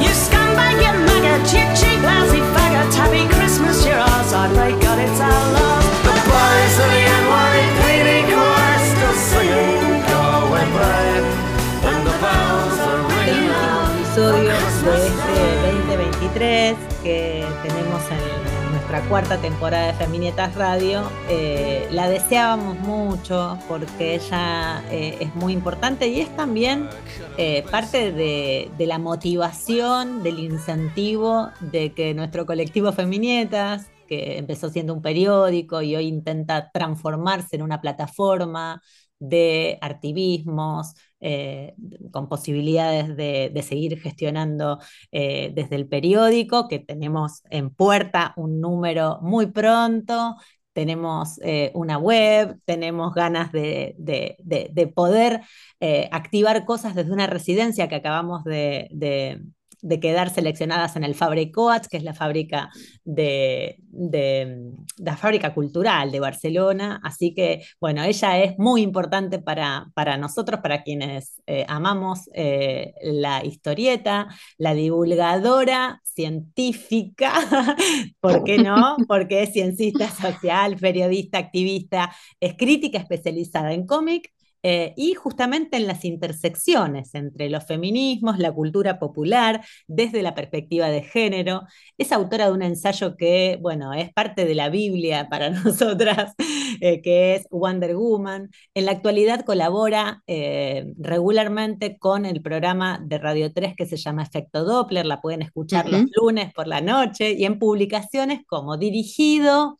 [0.00, 2.94] You scumbag, you maggot, you cheap, lousy faggot.
[2.94, 4.32] Happy Christmas, you're ours.
[4.32, 5.84] I pray God it's our love.
[6.06, 11.26] The boys of the NYPD choir still singing, go away, babe.
[11.88, 13.84] And the bells are ringing out.
[14.00, 15.38] episodio de este
[15.88, 18.63] 2023 que tenemos en
[19.02, 21.10] cuarta temporada de Feminietas Radio.
[21.28, 26.88] Eh, la deseábamos mucho porque ella eh, es muy importante y es también
[27.36, 34.94] eh, parte de, la motivación, del incentivo de que nuestro colectivo Feminietas, que empezó siendo
[34.94, 38.82] un periódico y hoy intenta transformarse en una plataforma
[39.18, 41.74] de activismos, eh,
[42.10, 44.78] con posibilidades de, seguir gestionando
[45.12, 50.36] eh, desde el periódico, que tenemos en puerta un número muy pronto,
[50.72, 53.94] tenemos eh, una web, tenemos ganas de,
[54.94, 55.40] poder
[56.10, 59.40] activar cosas desde una residencia que acabamos de,
[59.84, 62.70] de quedar seleccionadas en el Fabricoats, que es la fábrica
[63.04, 63.76] de,
[64.96, 67.00] la fábrica cultural de Barcelona.
[67.04, 72.94] Así que, bueno, ella es muy importante para, para nosotros, para quienes eh, amamos eh,
[73.02, 77.34] la historieta, la divulgadora científica,
[78.20, 78.96] ¿por qué no?
[79.06, 84.33] Porque es ciencista social, periodista, activista, es crítica especializada en cómic
[84.66, 90.88] eh, y justamente en las intersecciones entre los feminismos, la cultura popular, desde la perspectiva
[90.88, 91.64] de género.
[91.98, 96.32] Es autora de un ensayo que, bueno, es parte de la Biblia para nosotras,
[96.80, 98.48] eh, que es Wonder Woman.
[98.72, 104.22] En la actualidad colabora eh, regularmente con el programa de Radio 3 que se llama
[104.22, 109.76] Efecto Doppler, la pueden escuchar los lunes por la noche y en publicaciones como Dirigido,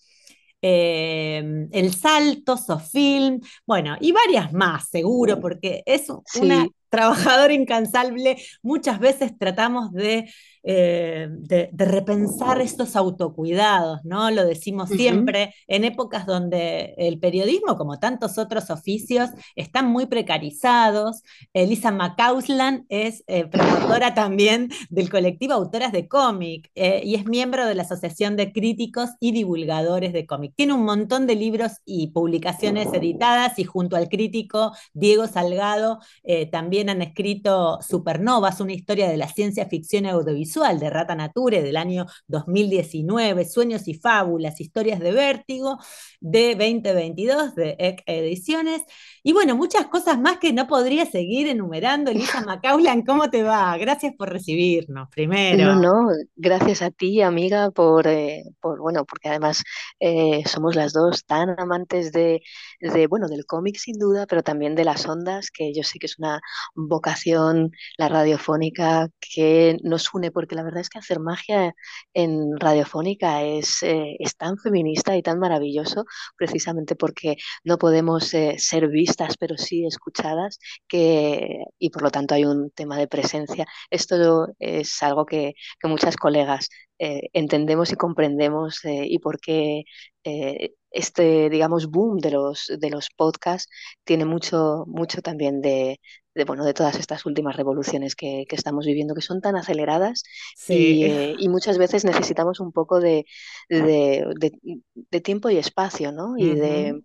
[0.66, 6.07] Em, el Salto, Sofilm, bueno, y varias más, seguro, porque es
[6.40, 10.24] una trabajador incansable, muchas veces tratamos de,
[10.66, 14.31] eh, de, de, repensar estos autocuidados, ¿no?
[14.31, 21.22] Lo decimos siempre, en épocas donde el periodismo, como tantos otros oficios, están muy precarizados.
[21.53, 27.66] Elisa McCausland es eh, promotora también del colectivo Autoras de Cómic eh, y es miembro
[27.66, 30.55] de la Asociación de Críticos y Divulgadores de Cómic.
[30.57, 36.46] Tiene un montón de libros y publicaciones editadas y junto al crítico Diego Salgado eh,
[36.46, 41.76] también han escrito Supernovas, una historia de la ciencia ficción audiovisual de Rata Nature del
[41.76, 45.78] año 2019, Sueños y Fábulas, historias de vértigo
[46.20, 48.82] de 2022 de EC Ediciones.
[49.26, 52.10] Y bueno, muchas cosas más que no podría seguir enumerando.
[52.10, 53.74] Elisa Macaulan, ¿cómo te va?
[53.78, 55.76] Gracias por recibirnos primero.
[55.76, 59.62] No, no, gracias a ti, amiga, por, eh, por bueno, porque además
[59.98, 62.42] eh, somos las dos tan amantes de,
[62.80, 66.04] de, bueno, del cómic sin duda, pero también de las ondas, que yo sé que
[66.04, 66.42] es una
[66.74, 71.74] vocación, la radiofónica, que nos une, porque la verdad es que hacer magia
[72.12, 76.04] en radiofónica es, eh, es tan feminista y tan maravilloso,
[76.37, 82.44] precisamente porque no podemos ser vistas, pero sí escuchadas, que, y por lo tanto hay
[82.44, 83.66] un tema de presencia.
[83.90, 89.85] Esto es algo que, que muchas colegas eh, entendemos y comprendemos eh, y por qué
[90.24, 93.68] eh, este, digamos, boom de los, de los podcasts
[94.05, 96.00] tiene mucho, mucho también de,
[96.35, 100.22] de, bueno, de todas estas últimas revoluciones que, que estamos viviendo, que son tan aceleradas
[100.55, 100.74] Sí.
[100.92, 103.24] y, eh, y muchas veces necesitamos un poco de,
[103.68, 106.35] de, tiempo y espacio, ¿no?
[106.38, 107.00] Y de.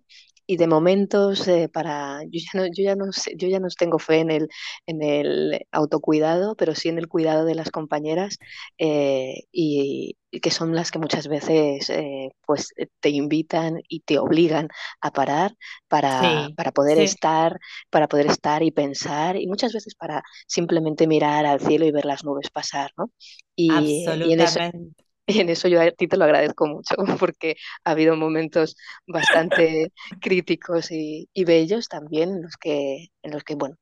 [0.49, 2.21] Y de momentos eh, para...
[2.23, 4.49] Yo ya no, yo ya no sé- yo ya no tengo fe en el,
[4.87, 8.37] en el autocuidado, pero sí en el cuidado de las compañeras
[8.77, 14.19] eh, y, y que son las que muchas veces eh, pues te invitan y te
[14.19, 14.69] obligan
[15.01, 15.55] a parar
[15.87, 16.99] para, Sí, para poder sí.
[16.99, 17.59] estar,
[17.89, 22.05] para poder estar y pensar y muchas veces para simplemente mirar al cielo y ver
[22.05, 23.11] las nubes pasar, ¿no?
[23.55, 25.05] Y, y en eso, Absolutamente.
[25.29, 28.75] Y en eso yo a ti te lo agradezco mucho, porque ha habido momentos
[29.07, 33.77] bastante críticos y, y bellos también en los que, en los que bueno,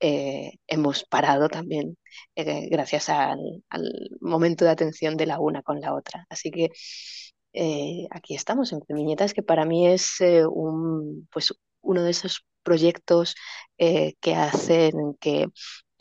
[0.00, 1.96] eh, hemos parado también
[2.34, 6.26] eh, gracias al, al momento de atención de la una con la otra.
[6.30, 6.70] Así que
[7.52, 10.16] eh, aquí estamos en Femiñetas, que para mí es
[10.50, 13.34] un, pues, uno de esos proyectos
[13.76, 15.46] que hacen que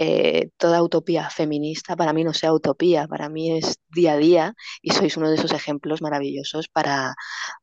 [0.02, 4.56] eh, toda utopía feminista para mí no sea utopía, para mí es día a día
[4.82, 7.16] y sois uno de esos ejemplos maravillosos para,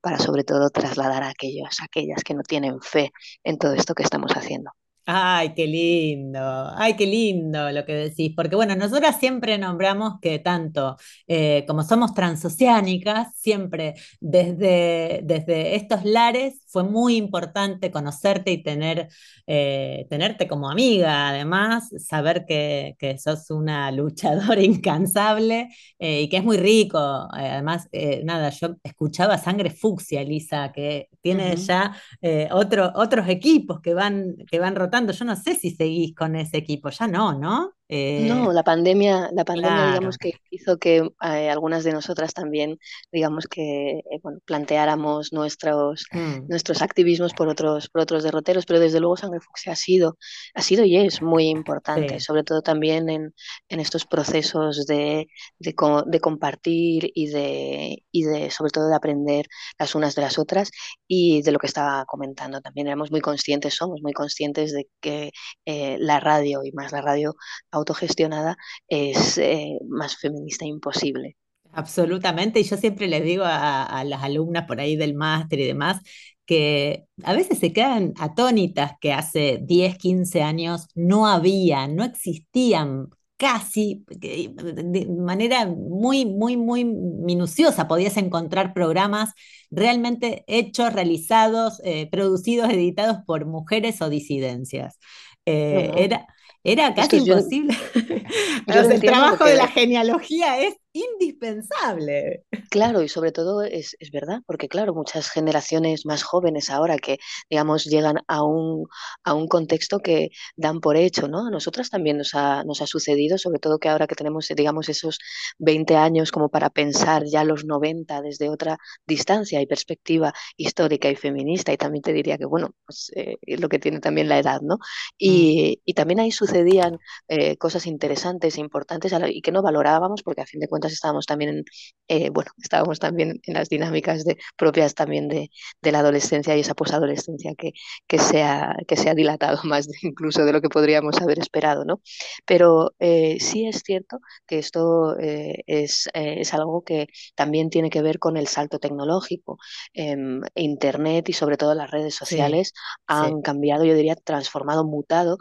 [0.03, 4.03] para sobre todo trasladar a aquellos, aquellas que no tienen fe en todo esto que
[4.03, 4.70] estamos haciendo.
[5.09, 6.40] Ay, qué lindo,
[6.77, 10.97] ay, qué lindo lo que decís, porque bueno, nosotras siempre nombramos que tanto
[11.29, 19.07] eh, como somos transoceánicas, siempre desde, desde estos lares fue muy importante conocerte y tener,
[19.47, 25.69] eh, tenerte como amiga, además, saber que, que sos una luchadora incansable
[26.01, 26.99] eh, y que es muy rico.
[27.31, 27.88] Además,
[28.25, 31.57] nada, yo escuchaba Sangre Fucsia, Elisa, que tiene Ujú.
[31.57, 34.95] ya eh, otro, otros equipos que van, que van rotando.
[35.12, 37.74] Yo no sé si seguís con ese equipo, ya no, ¿no?
[37.88, 42.79] Eh, No, la pandemia, la pandemia, digamos que hizo que eh, algunas de nosotras también,
[43.12, 48.81] digamos que, eh, bueno, planteáramos nuestros, Mm, nuestros activismos por otros, por otros derroteros, pero
[48.81, 50.16] desde luego Sangre Fucsia ha sido,
[50.55, 53.35] ha sido y es muy importante, sí, sobre todo también en,
[53.68, 55.27] en estos procesos de,
[55.59, 59.46] de, co- de compartir y de, y de, sobre todo, de aprender
[59.79, 60.70] las unas de las otras.
[61.09, 62.61] Y de lo que estaba comentando.
[62.61, 65.31] También éramos muy conscientes, somos muy conscientes de que
[65.66, 67.35] eh, la radio y más la radio
[67.77, 68.57] autogestionada
[68.89, 71.37] es eh, más feminista imposible.
[71.73, 72.61] absolutamente.
[72.61, 76.01] Y yo siempre les digo a, a las alumnas por ahí del máster y demás
[76.47, 83.09] que a veces se quedan atónitas que hace 10, 15 años no había, no existían
[83.37, 87.89] casi de manera muy, muy, muy minuciosa.
[87.89, 89.33] Podías encontrar programas
[89.71, 94.99] realmente hechos, realizados, eh, producidos, editados por mujeres o disidencias.
[95.45, 96.27] Eh, era,
[96.64, 97.74] era Esto casi es- yo, imposible.
[98.66, 102.44] yo O lo sea, el trabajo de la porque genealogía es indispensable.
[102.68, 107.18] Claro, y sobre todo es, es verdad, porque claro, muchas generaciones más jóvenes ahora que,
[107.48, 108.87] digamos, llegan a un,
[109.24, 111.46] a un contexto que dan por hecho, ¿no?
[111.46, 114.88] A nosotras también nos ha, nos ha sucedido, sobre todo que ahora que tenemos, digamos,
[114.88, 115.18] esos
[115.59, 121.16] 20 años como para pensar ya los 90 desde otra distancia y perspectiva histórica y
[121.16, 124.61] feminista, y también te diría que, bueno, pues eh, lo que tiene también la edad,
[124.61, 124.78] ¿no?
[125.24, 130.22] Mm, Y, y también ahí sucedían eh, cosas interesantes e importantes y que no valorábamos
[130.22, 131.64] porque a fin de cuentas estábamos también,
[132.09, 135.51] eh, bueno, estábamos también en las dinámicas de, propias también de,
[135.82, 137.72] de la adolescencia y esa posadolescencia que,
[138.07, 141.39] que, se ha, que se ha dilatado más de, incluso de lo que podríamos haber
[141.39, 142.01] esperado, ¿no?
[142.47, 148.03] Pero eh, sí es cierto que esto eh, es, es, algo que también tiene que
[148.03, 149.59] ver con el salto tecnológico.
[149.95, 152.74] Em, Internet y sobre todo las redes sociales sí,
[153.07, 153.43] han sí.
[153.43, 155.39] cambiado, yo diría, transformado, mutado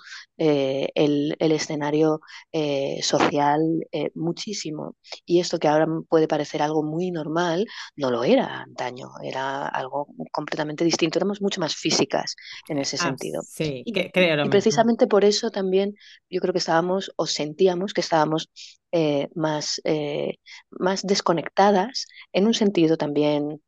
[0.94, 2.20] el, el, escenario
[3.02, 3.62] social
[4.14, 4.96] muchísimo.
[5.26, 7.66] Y esto que ahora puede parecer algo muy normal,
[7.96, 12.36] no lo era antaño, era algo completamente distinto, éramos mucho más físicas
[12.68, 13.42] en ese ah, sentido.
[13.42, 15.96] Sí, y, que, creo y precisamente por eso también
[16.30, 18.50] yo creo que estábamos o sentíamos que estábamos
[18.92, 20.38] eh, más, eh,
[20.70, 23.62] más desconectadas en un sentido también,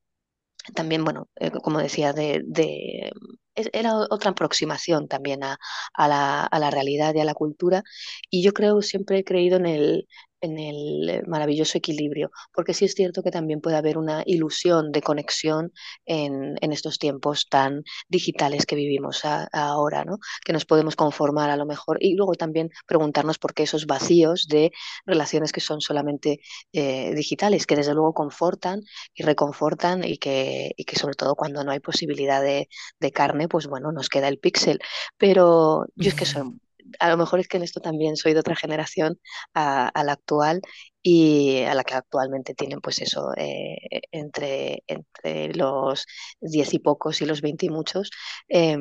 [0.73, 3.11] también bueno, eh, como decía, de, de,
[3.55, 5.57] era otra aproximación también a,
[5.93, 7.83] a, la, a la realidad y a la cultura.
[8.29, 10.07] Y yo creo, siempre he creído en el,
[10.41, 15.01] en el maravilloso equilibrio, porque sí es cierto que también puede haber una ilusión de
[15.01, 15.73] conexión
[16.05, 20.19] en, en estos tiempos tan digitales que vivimos a, a ahora, ¿no?
[20.45, 24.47] que nos podemos conformar a lo mejor y luego también preguntarnos por qué esos vacíos
[24.47, 24.71] de
[25.05, 26.39] relaciones que son solamente
[26.73, 28.81] eh, digitales, que desde luego confortan
[29.13, 32.69] y reconfortan y que, y que sobre todo cuando no hay posibilidad de,
[32.99, 34.79] de carne, pues bueno, nos queda el píxel.
[35.17, 36.43] Pero yo es que soy
[36.99, 39.19] a lo mejor es que en esto también soy de otra generación
[39.53, 40.61] a, a la actual
[41.09, 43.77] y a la que actualmente tienen pues eso eh,
[44.11, 46.05] entre, entre los
[46.41, 48.11] diez y pocos y los veinte y muchos
[48.49, 48.77] eh,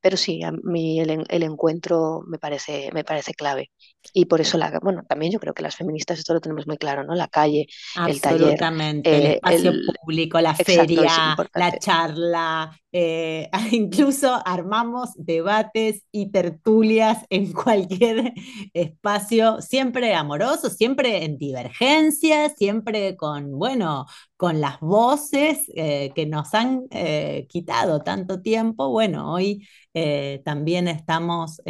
[0.00, 3.70] pero sí a mí el, el, encuentro me parece me parece clave.
[4.12, 6.76] Y por eso la bueno también yo creo que las feministas esto lo tenemos muy
[6.78, 7.66] claro no la calle
[8.06, 15.10] el taller eh, el espacio el, público la exacto, feria la charla eh, incluso armamos
[15.16, 18.32] debates y tertulias en cualquier
[18.72, 26.52] espacio siempre amoroso siempre en divergencias, siempre con, bueno, con las voces eh, que nos
[26.54, 28.90] han eh, quitado tanto tiempo.
[28.90, 31.60] Bueno, hoy eh, también estamos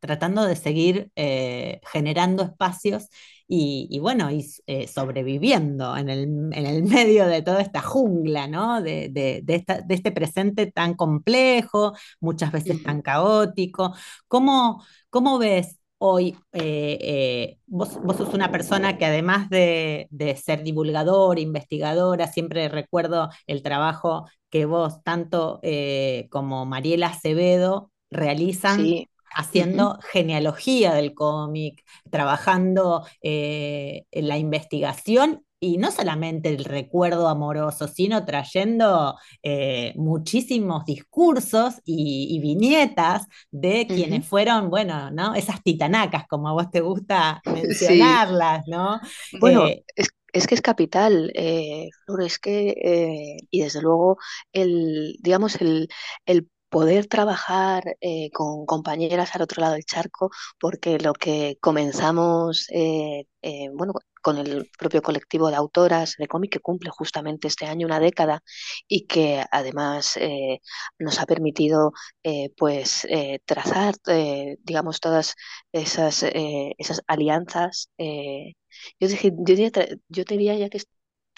[0.00, 1.10] tratando de seguir
[1.92, 3.08] generando espacios
[3.46, 4.42] y, y bueno, y
[4.86, 8.82] sobreviviendo en el, en el, medio de toda esta jungla, ¿no?
[8.82, 13.94] De, de, de, esta, de este presente tan complejo, muchas veces tan caótico.
[14.28, 20.36] ¿Cómo, cómo ves hoy eh, eh, vos, vos, sos una persona que además de, de,
[20.36, 28.80] ser divulgador, investigadora, siempre recuerdo el trabajo que vos, tanto eh, como Mariela Acevedo, realizan.
[28.80, 29.08] Sí.
[29.30, 30.02] Haciendo uh -huh.
[30.04, 39.16] genealogía del cómic, trabajando en la investigación y no solamente el recuerdo amoroso, sino trayendo
[39.42, 44.28] eh, muchísimos discursos y, y, viñetas de quienes uh -huh.
[44.28, 45.34] fueron, bueno, ¿no?
[45.34, 48.70] Esas titanacas, como a vos te gusta mencionarlas, sí.
[48.70, 49.00] ¿no?
[49.40, 54.18] Bueno, eh, es es que es capital, eh, Flor, es que, eh, y desde luego,
[54.52, 55.88] el, digamos, el,
[56.26, 62.66] el poder trabajar eh, con compañeras al otro lado del charco, porque lo que comenzamos,
[62.70, 67.66] eh, eh, bueno, con el propio colectivo de autoras de cómic que cumple justamente este
[67.66, 68.42] año una década
[68.88, 70.18] y que además
[70.98, 71.92] nos ha permitido
[72.56, 73.06] pues
[73.46, 73.94] trazar,
[74.64, 75.34] digamos, todas
[75.72, 77.90] esas, esas alianzas.
[79.00, 79.70] yo, dije, yo, diría,
[80.08, 80.78] yo diría ya que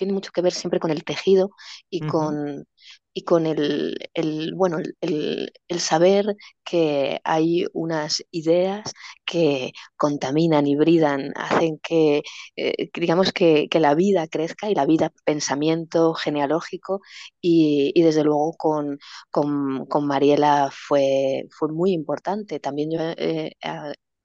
[0.01, 1.51] tiene mucho que ver siempre con el tejido
[1.90, 2.11] y uh -huh.
[2.11, 2.66] con
[3.12, 8.92] y con el, el bueno el, el, saber que hay unas ideas
[9.26, 12.22] que contaminan, hibridan, hacen que
[12.57, 17.01] eh, digamos que, que, la vida crezca y la vida pensamiento genealógico
[17.40, 18.98] y, y desde luego con,
[19.30, 22.61] con, con, Mariela fue, fue muy importante.
[22.61, 23.53] También yo eh,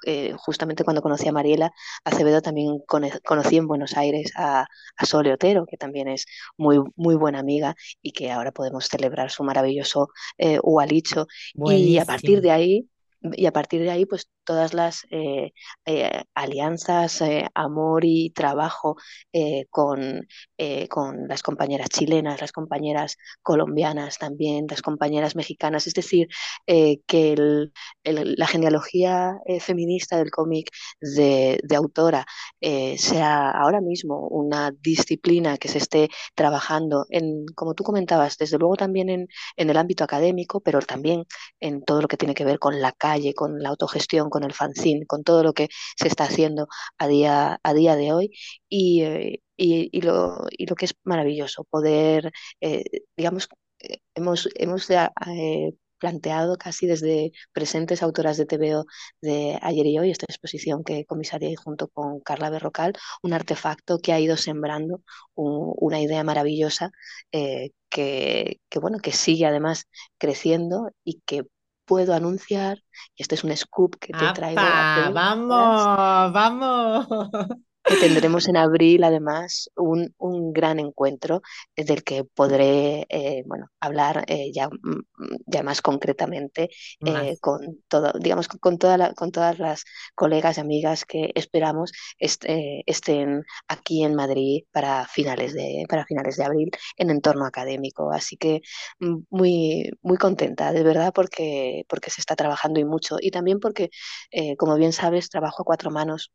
[0.05, 1.71] eh, justamente cuando conocí a Mariela
[2.03, 2.79] Acevedo también
[3.23, 4.65] conocí en Buenos Aires a,
[4.97, 6.25] a Sole Otero, que también es
[6.57, 11.27] muy, muy buena amiga y que ahora podemos celebrar su maravilloso eh, Ualicho.
[11.65, 12.89] Y a partir de ahí,
[13.21, 15.51] y a partir de ahí, pues todas las eh,
[15.85, 18.95] eh, alianzas, eh, amor y trabajo
[19.69, 20.27] con,
[20.89, 25.87] con, las compañeras chilenas, las compañeras colombianas también, las compañeras mexicanas.
[25.87, 26.27] Es decir,
[26.65, 27.69] que
[28.03, 30.69] la genealogía feminista del cómic
[31.01, 32.25] de, de, autora
[32.97, 38.75] sea ahora mismo una disciplina que se esté trabajando en, como tú comentabas, desde luego
[38.75, 39.27] también en,
[39.57, 41.25] en el ámbito académico, pero también
[41.59, 44.53] en todo lo que tiene que ver con la calle, con la autogestión, con el
[44.53, 46.67] fanzine, con todo lo que se está haciendo
[46.97, 48.31] a día, a día de hoy.
[48.67, 52.83] Y, eh, y, lo, y lo que es maravilloso, poder, eh,
[53.15, 53.47] digamos,
[54.13, 58.85] hemos, hemos eh, planteado casi desde presentes autoras de TVO
[59.21, 64.11] de ayer y hoy, esta exposición que comisarié junto con Carla Berrocal, un artefacto que
[64.11, 65.01] ha ido sembrando
[65.35, 66.91] un, una idea maravillosa
[67.31, 67.71] que,
[68.69, 69.85] que, bueno, que sigue además
[70.17, 71.43] creciendo y que
[71.85, 72.79] puedo anunciar,
[73.15, 74.61] y este es un scoop que te traigo.
[75.13, 75.85] ¡Vamos!
[76.33, 77.07] ¡Vamos!
[77.85, 81.41] Que tendremos en abril además un, un gran encuentro
[81.75, 85.03] del que podré eh, bueno, hablar eh, ya, mm,
[85.45, 86.69] ya, más concretamente
[87.05, 91.91] eh, con, todo, digamos, con, toda la, con todas las colegas y amigas que esperamos
[92.19, 92.43] est
[92.85, 98.11] estén aquí en Madrid para finales, de, para finales de abril en entorno académico.
[98.11, 98.61] Así que
[98.99, 103.17] mm, muy, muy contenta, de verdad, porque, porque se está trabajando y mucho.
[103.19, 103.89] Y también porque,
[104.57, 106.31] como bien sabes, trabajo a cuatro manos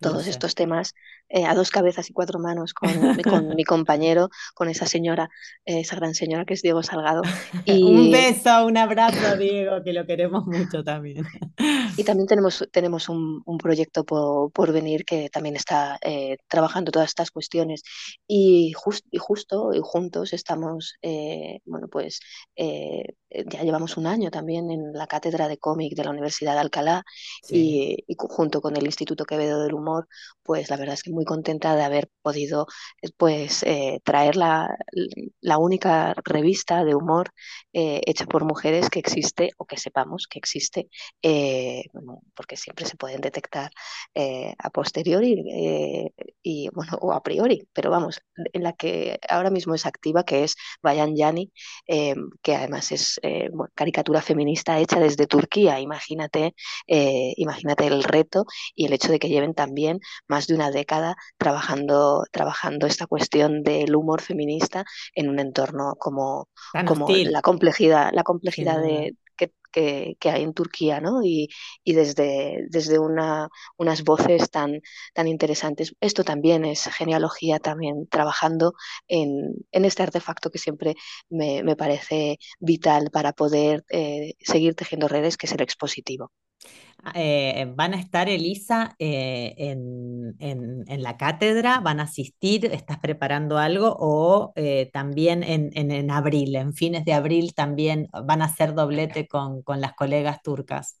[0.00, 0.94] todos estos temas
[1.32, 2.90] eh, a dos cabezas y cuatro manos con,
[3.22, 5.30] con mi compañero, con esa señora,
[5.64, 7.22] eh, esa gran señora que es Diego Salgado.
[7.64, 7.82] Y...
[7.84, 11.24] un beso, un abrazo, Diego, que lo queremos mucho también.
[11.96, 16.90] Y también tenemos, tenemos un, un proyecto por, por, venir que también está eh, trabajando
[16.90, 17.82] todas estas cuestiones.
[18.26, 20.94] Y, just, y justo y juntos estamos,
[21.64, 22.20] bueno, pues
[22.56, 27.04] ya llevamos un año también en la cátedra de cómic de la Universidad de Alcalá
[27.42, 28.02] sí.
[28.06, 30.08] y, y, junto con el Instituto Quevedo del Humor,
[30.42, 32.66] pues la verdad es que muy contenta de haber podido
[33.16, 34.76] pues eh, traer la,
[35.40, 37.32] la, única revista de humor
[37.72, 40.88] eh, hecha por mujeres que existe o que sepamos que existe,
[41.22, 41.84] eh,
[42.34, 43.70] porque siempre se pueden detectar
[44.14, 46.10] eh, a posteriori eh,
[46.42, 48.20] y bueno, o a priori, pero vamos,
[48.52, 51.52] en la que ahora mismo es activa, que es Bayan Yani,
[52.42, 53.20] que además es
[53.74, 56.54] caricatura feminista hecha desde Turquía, imagínate,
[56.86, 62.24] imagínate el reto y el hecho de que lleven también más de una década trabajando,
[62.32, 64.84] trabajando esta cuestión del humor feminista
[65.14, 66.48] en un entorno como,
[66.86, 71.22] como la complejidad, la complejidad de, que, que, que, hay en Turquía, ¿no?
[71.22, 71.48] Y,
[71.84, 74.80] y desde, desde una, unas voces tan,
[75.14, 75.94] tan interesantes.
[76.00, 78.74] Esto también es genealogía, también trabajando
[79.08, 80.94] en, en este artefacto que siempre
[81.28, 86.32] me, me parece vital para poder eh, seguir tejiendo redes, que es el expositivo.
[87.14, 92.98] Eh, van a estar, Elisa, eh, en, en, en, la cátedra, van a asistir, ¿estás
[92.98, 93.96] preparando algo?
[93.98, 99.26] O eh, también en, en, abril, en fines de abril también van a hacer doblete
[99.26, 101.00] con, con las colegas turcas.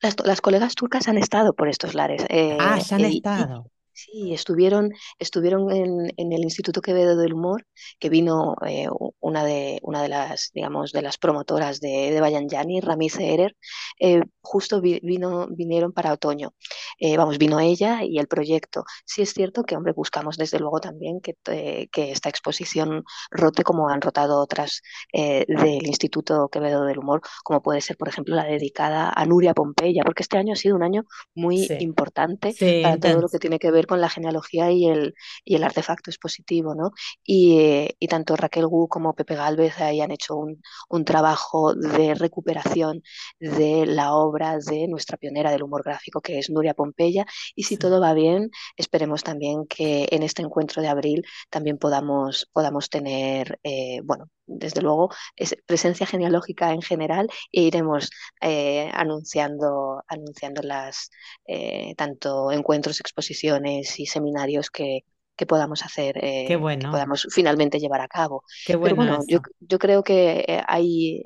[0.00, 2.24] Las, las, colegas turcas han estado por estos lares.
[2.58, 3.70] ah, ya han estado.
[3.96, 7.66] Sí, estuvieron, estuvieron en, en, el Instituto Quevedo del Humor,
[7.98, 8.88] que vino eh,
[9.20, 13.56] una, de, una de las, digamos, de las promotoras de, de Bayanyani, Ramiz Erer,
[13.98, 16.52] eh, justo vi, vino, vinieron para otoño.
[16.98, 18.84] Eh, vamos, vino ella y el proyecto.
[19.06, 23.62] Sí es cierto que, hombre, buscamos desde luego también que, eh, que esta exposición rote
[23.62, 28.44] como han rotado otras del Instituto Quevedo del Humor, como puede ser, por ejemplo, la
[28.44, 31.76] dedicada a Nuria Pompeya, porque este año ha sido un año muy sí.
[31.80, 35.14] importante sí, para todo lo que tiene que ver con la genealogía y el,
[35.44, 36.92] y el artefacto expositivo, ¿no?
[37.24, 41.74] Y, eh, y tanto Raquel Gu como Pepe Galvez ahí han hecho un, un, trabajo
[41.74, 43.02] de recuperación
[43.40, 47.76] de la obra de nuestra pionera del humor gráfico, que es Nuria Pompeya, y si
[47.76, 53.58] todo va bien, esperemos también que en este encuentro de abril también podamos, podamos tener,
[53.62, 61.10] eh, bueno, desde luego, es presencia genealógica en general e iremos eh, anunciando, anunciando las
[61.46, 65.04] eh, tanto encuentros, exposiciones y seminarios que,
[65.36, 66.88] que podamos hacer, eh, bueno.
[66.88, 68.42] que podamos finalmente llevar a cabo.
[68.66, 71.22] Qué bueno Pero bueno, yo, yo, creo que eh, hay,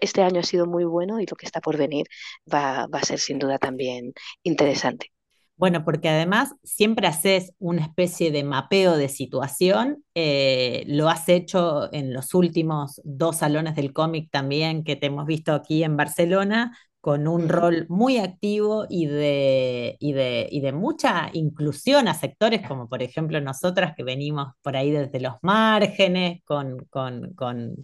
[0.00, 2.06] este año ha sido muy bueno y lo que está por venir
[2.52, 5.12] va, va a ser sin duda también interesante.
[5.56, 11.92] Bueno, porque además siempre haces una especie de mapeo de situación, eh, lo has hecho
[11.92, 16.76] en los últimos dos salones del cómic también que te hemos visto aquí en Barcelona,
[17.02, 22.62] con un rol muy activo y de, y, de, y de mucha inclusión a sectores
[22.66, 27.74] como por ejemplo nosotras que venimos por ahí desde los márgenes, con, con, con,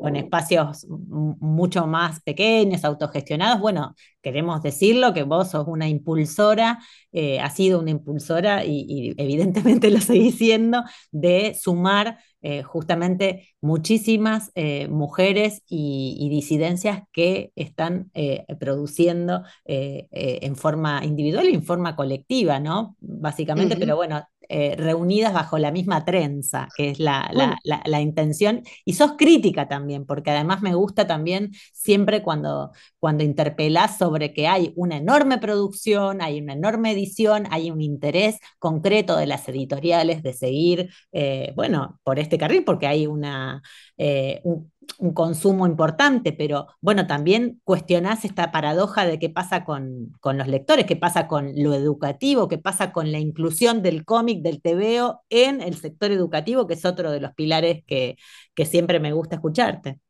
[0.00, 3.60] con espacios mucho más pequeños, autogestionados.
[3.60, 6.78] Bueno, queremos decirlo que vos sos una impulsora,
[7.10, 13.48] eh, has sido una impulsora y, y evidentemente lo seguís siendo, de sumar eh, justamente
[13.60, 21.64] muchísimas eh, mujeres y, y, disidencias que están eh, produciendo en forma individual y en
[21.64, 22.96] forma colectiva, ¿no?
[23.00, 23.80] Básicamente, uh -huh.
[23.80, 28.62] pero bueno, eh, reunidas bajo la misma trenza, que es la, la, la, la, intención.
[28.84, 34.48] Y sos crítica también, porque además me gusta también siempre cuando, cuando interpelás sobre que
[34.48, 40.22] hay una enorme producción, hay una enorme edición, hay un interés concreto de las editoriales
[40.22, 43.62] de seguir, eh, bueno, por este carril, porque hay una,
[43.98, 44.70] eh, un,
[45.14, 50.86] consumo importante, pero bueno, también cuestionás esta paradoja de qué pasa con, con, los lectores,
[50.86, 55.60] qué pasa con lo educativo, qué pasa con la inclusión del cómic, del TVO en
[55.60, 58.16] el sector educativo, que es otro de los pilares que,
[58.54, 60.00] que siempre me gusta escucharte.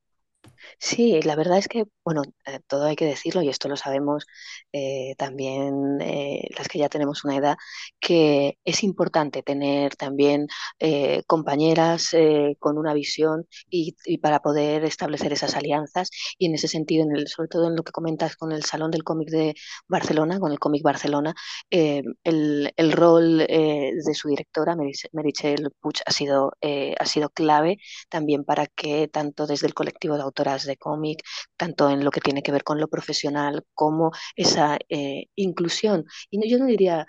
[0.79, 4.27] Sí, la verdad es que, bueno, eh, todo hay que decirlo y esto lo sabemos
[4.73, 7.57] eh, también eh, las que ya tenemos una edad,
[8.01, 10.47] que es importante tener también
[10.79, 16.55] eh, compañeras eh, con una visión y, y, para poder establecer esas alianzas y en
[16.55, 19.31] ese sentido, en el, sobre todo en lo que comentas con el Salón del Cómic
[19.31, 19.55] de
[19.87, 21.35] Barcelona, con el Cómic Barcelona,
[21.71, 24.77] el, el, rol de su directora,
[25.13, 26.53] Merichel Puig, ha sido,
[26.99, 31.23] ha sido clave también para que tanto desde el colectivo de autoras de cómic,
[31.57, 36.05] tanto en lo que tiene que ver con lo profesional como esa eh, inclusión.
[36.31, 37.07] Y yo no diría,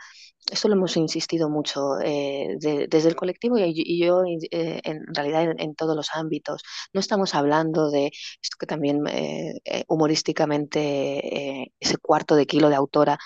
[0.52, 5.04] esto lo hemos insistido mucho eh, de, desde el colectivo y, y yo eh, en
[5.14, 6.62] realidad en, en, todos los ámbitos.
[6.94, 8.08] No estamos hablando de
[8.42, 9.54] esto que también eh
[9.88, 13.18] humorísticamente ese cuarto de kilo de autora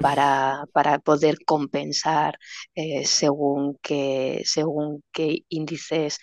[0.00, 2.38] para, para poder compensar
[3.04, 6.18] según, qué, según qué índices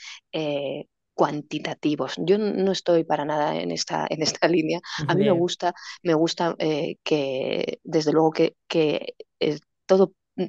[1.21, 2.15] cuantitativos.
[2.17, 4.79] Yo no estoy para nada en esta, en esta línea.
[5.07, 5.33] A mí Bien.
[5.33, 10.45] me gusta, me gusta eh, que, desde luego, que, que eh, todo mm,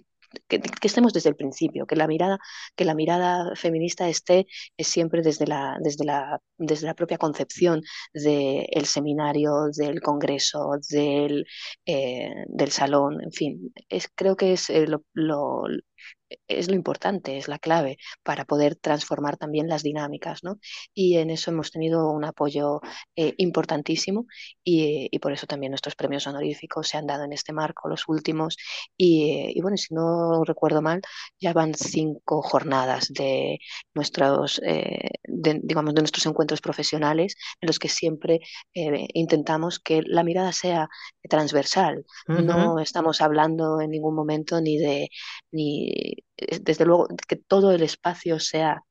[0.48, 2.38] que, que, estemos desde el principio, que la mirada,
[2.74, 4.46] que la mirada feminista esté
[4.78, 7.82] es siempre desde la, desde la, desde la propia concepción
[8.14, 11.44] del de seminario, del congreso, del,
[11.84, 15.64] eh, del salón, en fin, es, creo que es eh, lo, lo,
[16.48, 20.58] es lo importante, es la clave para poder transformar también las dinámicas, ¿no?
[20.94, 22.80] Y en eso hemos tenido un apoyo
[23.16, 24.26] eh, importantísimo
[24.64, 28.08] y, y, por eso también nuestros premios honoríficos se han dado en este marco, los
[28.08, 28.56] últimos.
[28.96, 31.00] Y, y bueno, si no recuerdo mal,
[31.40, 33.58] ya van cinco jornadas de
[33.94, 38.40] nuestros, eh, de, digamos, de nuestros encuentros profesionales en los que siempre
[38.74, 40.88] eh, intentamos que la mirada sea
[41.28, 42.04] transversal.
[42.28, 42.44] Uh -huh.
[42.44, 45.08] No estamos hablando en ningún momento ni de
[45.50, 45.91] ni
[46.60, 48.82] desde luego que todo el espacio sea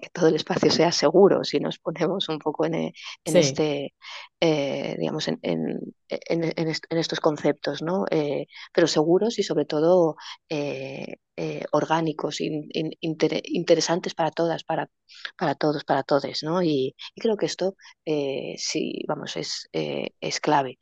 [0.00, 2.92] que todo el espacio sea seguro si nos ponemos un poco en, en
[3.24, 3.38] sí.
[3.38, 3.94] este
[4.40, 10.16] eh, digamos en, en, en, estos conceptos no eh, pero seguros y sobre todo
[10.48, 12.68] eh, eh orgánicos in,
[13.00, 14.88] inter, interesantes para todas para
[15.36, 17.74] para todos para todos no y, y creo que esto
[18.04, 20.78] eh, sí vamos es eh, es clave.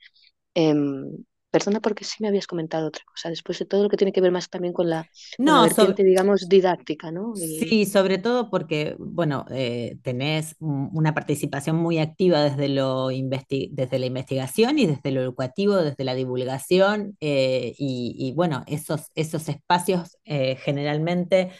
[0.54, 4.12] Em, Perdona porque sí me habías comentado otra cosa, después de todo lo que tiene
[4.12, 7.32] que ver más también con la, no, con la vertiente, sobre, digamos, didáctica, ¿no?
[7.36, 7.60] Y...
[7.60, 14.06] Sí, sobre todo porque, bueno, eh, tenés una participación muy activa desde, lo desde la
[14.06, 20.18] investigación y desde lo educativo, desde la divulgación, eh, y, y, bueno, esos, esos espacios
[20.26, 21.50] eh, generalmente,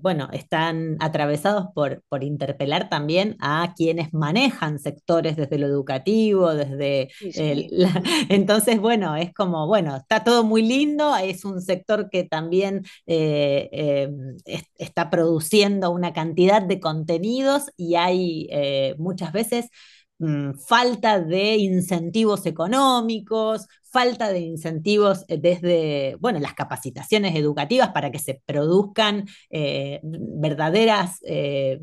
[0.00, 7.08] bueno, están atravesados por, por interpelar también a quienes manejan sectores desde lo educativo, desde...
[7.18, 7.68] Sí, sí.
[7.72, 12.24] La, entonces, bueno, bueno, es como, bueno, está todo muy lindo, es un sector que
[12.24, 14.10] también eh, eh,
[14.44, 19.70] es, está produciendo una cantidad de contenidos y hay eh, muchas veces
[20.18, 28.18] mmm, falta de incentivos económicos, falta de incentivos desde, bueno, las capacitaciones educativas para que
[28.18, 31.18] se produzcan verdaderas,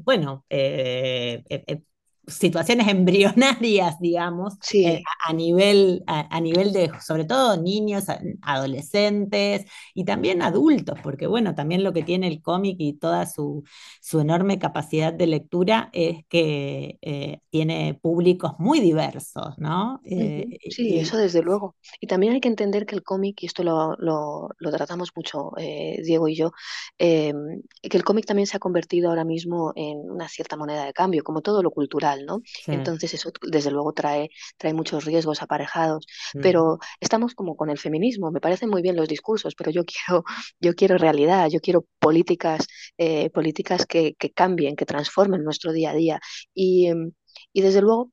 [0.04, 0.46] bueno,
[2.30, 4.86] situaciones embrionarias, digamos, sí.
[4.86, 8.06] eh, a, nivel, a, a, nivel de, sobre todo, niños,
[8.42, 13.64] adolescentes y también adultos, porque bueno, también lo que tiene el cómic y toda su,
[14.02, 20.02] su, enorme capacidad de lectura es que eh, tiene públicos muy diversos, ¿no?
[20.04, 21.00] Eh, sí, y...
[21.00, 21.76] eso desde luego.
[22.00, 25.52] Y también hay que entender que el cómic, y esto lo, lo, lo tratamos mucho
[25.58, 26.52] Diego y yo,
[26.98, 27.34] que
[27.82, 31.42] el cómic también se ha convertido ahora mismo en una cierta moneda de cambio, como
[31.42, 32.19] todo lo cultural.
[32.26, 32.42] ¿No?
[32.46, 32.72] Sí.
[32.72, 36.42] Entonces eso desde luego trae, trae muchos riesgos aparejados, mm.
[36.42, 40.24] pero estamos como con el feminismo, me parecen muy bien los discursos, pero yo quiero,
[40.60, 42.68] yo quiero realidad, yo quiero políticas,
[42.98, 46.20] eh, políticas que, que, cambien, que transformen nuestro día a día
[46.54, 46.90] y,
[47.54, 48.12] y desde luego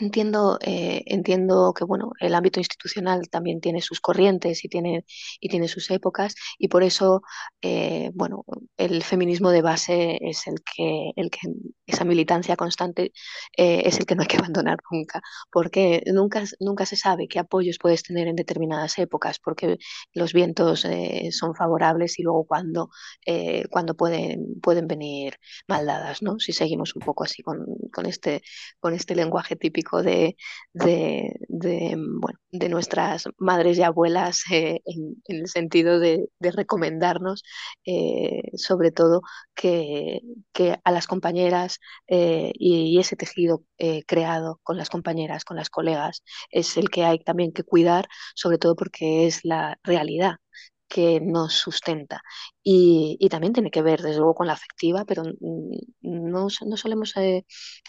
[0.00, 5.04] Entiendo, eh, entiendo que bueno, el ámbito institucional también tiene sus corrientes y tiene,
[5.38, 7.22] y tiene sus épocas, y por eso
[7.62, 8.44] eh, bueno,
[8.76, 11.38] el feminismo de base es el que, el que
[11.86, 13.12] esa militancia constante
[13.56, 15.22] eh, es el que no hay que abandonar nunca,
[15.52, 19.78] porque nunca, nunca se sabe qué apoyos puedes tener en determinadas épocas, porque
[20.12, 22.90] los vientos eh, son favorables y luego cuando,
[23.70, 25.38] cuando pueden, pueden venir
[25.68, 26.38] maldadas, ¿no?
[26.40, 28.42] Si seguimos un poco así con, con, este,
[28.80, 30.36] con este lenguaje típico de,
[30.72, 37.42] de, de, bueno, de nuestras madres y abuelas eh, en, el sentido de, de recomendarnos,
[37.84, 39.22] eh, sobre todo,
[39.54, 40.20] que,
[40.52, 43.64] que a las compañeras eh, y, ese tejido
[44.06, 48.58] creado con las compañeras, con las colegas, es el que hay también que cuidar, sobre
[48.58, 50.38] todo porque es la realidad
[50.94, 52.22] que nos sustenta.
[52.62, 55.24] Y, y también tiene que ver, desde luego, con la afectiva, pero
[56.02, 57.44] no, no solemos eh,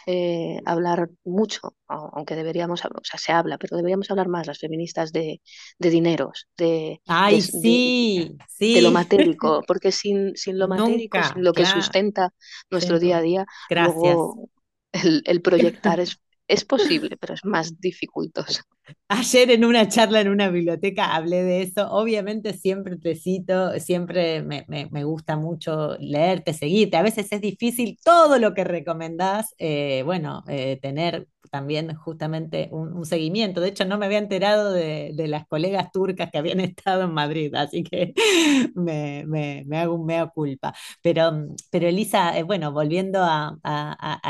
[0.08, 5.12] eh, hablar mucho, aunque deberíamos, o sea, se habla, pero deberíamos hablar más las feministas
[5.14, 5.42] de,
[5.80, 8.38] de dineros, de, de, Ay, s- de- sí,
[8.74, 12.34] de lo sí, matérico, porque sin, sin lo matérico, sin lo que claro, sustenta
[12.70, 14.22] nuestro día a día, Gracias.
[14.24, 14.50] luego
[14.92, 18.62] el, el proyectar es, es posible, pero es más dificultoso.
[19.08, 21.90] Ayer en una charla en una biblioteca hablé de eso.
[21.92, 26.98] Obviamente siempre te cito, siempre me, me- me gusta mucho leerte, seguirte.
[26.98, 33.06] A veces es difícil todo lo que recomendás, eh, bueno, eh, tener también justamente un,
[33.06, 33.62] seguimiento.
[33.62, 37.56] De hecho, no me había enterado de, las colegas turcas que habían estado en Madrid,
[37.56, 38.14] así que
[38.76, 40.74] me, hago un mea culpa.
[41.02, 43.58] Pero, mm, pero Elisa, eh, bueno, volviendo a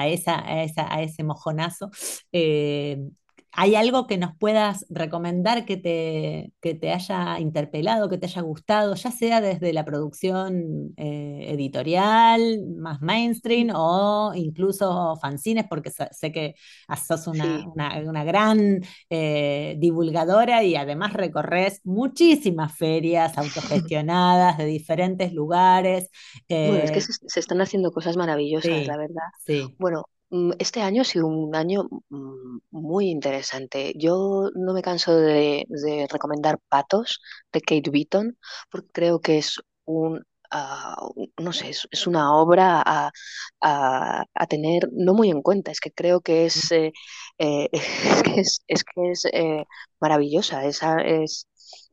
[0.07, 0.43] esa-
[0.93, 1.89] a ese mojonazo,
[2.31, 2.97] eh,
[3.55, 8.41] ¿hay algo que nos puedas recomendar que te, que te haya interpelado, que te haya
[8.41, 16.31] gustado, ya sea desde la producción eh, editorial, más mainstream o incluso fanzines, porque sé
[16.31, 16.55] que
[17.07, 17.71] sos una, Sí.
[17.73, 26.09] una- una gran eh, divulgadora y además recorres muchísimas ferias autogestionadas de diferentes lugares.
[26.61, 29.23] Bueno, es que eh, se, se están haciendo cosas maravillosas, la verdad.
[29.45, 29.77] sí.
[29.77, 30.05] Bueno,
[30.59, 33.93] este año ha sido un año mm, muy interesante.
[33.97, 37.21] Yo no me canso de, de recomendar Patos
[37.53, 38.37] de Kate Beaton,
[38.69, 40.23] porque creo que es un,
[41.15, 43.11] un- no sé, es, es una obra a,
[43.61, 45.71] a- a tener no muy en cuenta.
[45.71, 46.91] Es que creo que es, eh,
[47.37, 49.65] eh, es que es, es que es eh,
[49.99, 51.47] maravillosa, esa es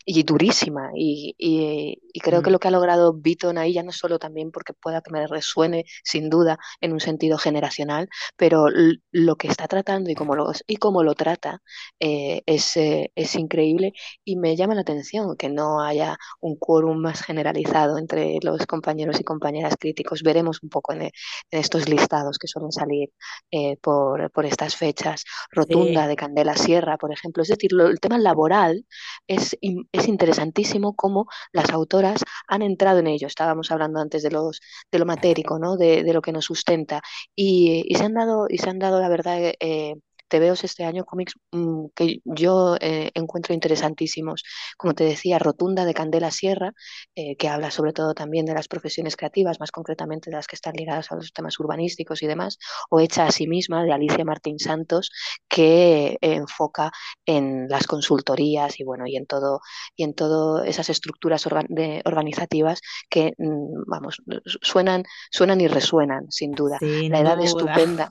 [0.05, 0.91] y durísima.
[0.95, 4.19] Y, y- y creo que Mm, lo que ha logrado Beaton ahí ya no solo
[4.19, 8.67] también porque pueda que me resuene sin duda en un sentido generacional, pero
[9.13, 11.63] lo que está tratando y cómo lo, y cómo lo trata
[12.01, 13.93] eh, es, eh, es increíble
[14.25, 19.21] y me llama la atención que no haya un quórum más generalizado entre los compañeros
[19.21, 20.23] y compañeras críticos.
[20.23, 21.13] Veremos un poco en, e-
[21.51, 23.11] en estos listados que suelen salir
[23.51, 25.25] eh, por, por estas fechas.
[25.51, 27.43] Rotunda sí, de Candela Sierra, por ejemplo.
[27.43, 28.87] Es decir, lo- el tema laboral
[29.27, 29.57] es,
[29.93, 33.27] es interesantísimo cómo las autoras han entrado en ello.
[33.27, 35.77] Estábamos hablando antes de, los, de lo matérico, ¿no?
[35.77, 37.03] de, de lo que nos sustenta.
[37.35, 39.97] Y, y se han dado, y se han dado, la verdad, eh,
[40.33, 44.43] tebeos este año, cómics mm, que yo eh, encuentro interesantísimos.
[44.79, 46.73] Como te decía, Rotunda de Candela Sierra,
[47.15, 50.57] eh, que habla sobre todo también de las profesiones creativas, más concretamente de las que
[50.57, 52.59] están ligadas a los temas urbanísticos y demás,
[52.91, 55.11] o Hecha a sí misma, de Alicia Martín Santos,
[55.49, 56.91] que eh, enfoca
[57.27, 59.61] en las consultorías y bueno, y en todo,
[59.97, 62.81] y en todo esas estructuras organ- de- organizativas
[63.11, 64.23] que, mm, vamos,
[64.63, 66.83] suenan, suenan y resuenan, sin duda.
[67.11, 67.45] La edad duda.
[67.47, 68.11] estupenda.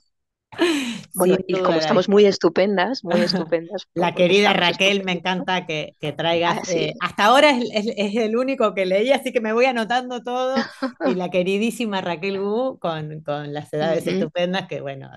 [1.16, 6.12] Bueno, y como estamos muy estupendas, muy estupendas, la querida Raquel, me encanta que, que
[6.14, 6.58] traigas.
[6.60, 9.66] Ah, eh, hasta ahora es, es- es el único que leí, así que me voy
[9.66, 10.56] anotando todo.
[11.14, 15.10] Y la queridísima Raquel Gu con, con las edades estupendas, que bueno,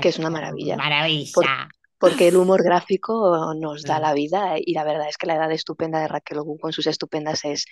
[0.00, 0.76] Que es una maravilla.
[0.76, 1.68] Por- maravilla.
[1.98, 5.50] Porque el humor gráfico nos da la vida y la verdad es que la edad
[5.52, 7.64] estupenda de Raquel Gu con sus estupendas es,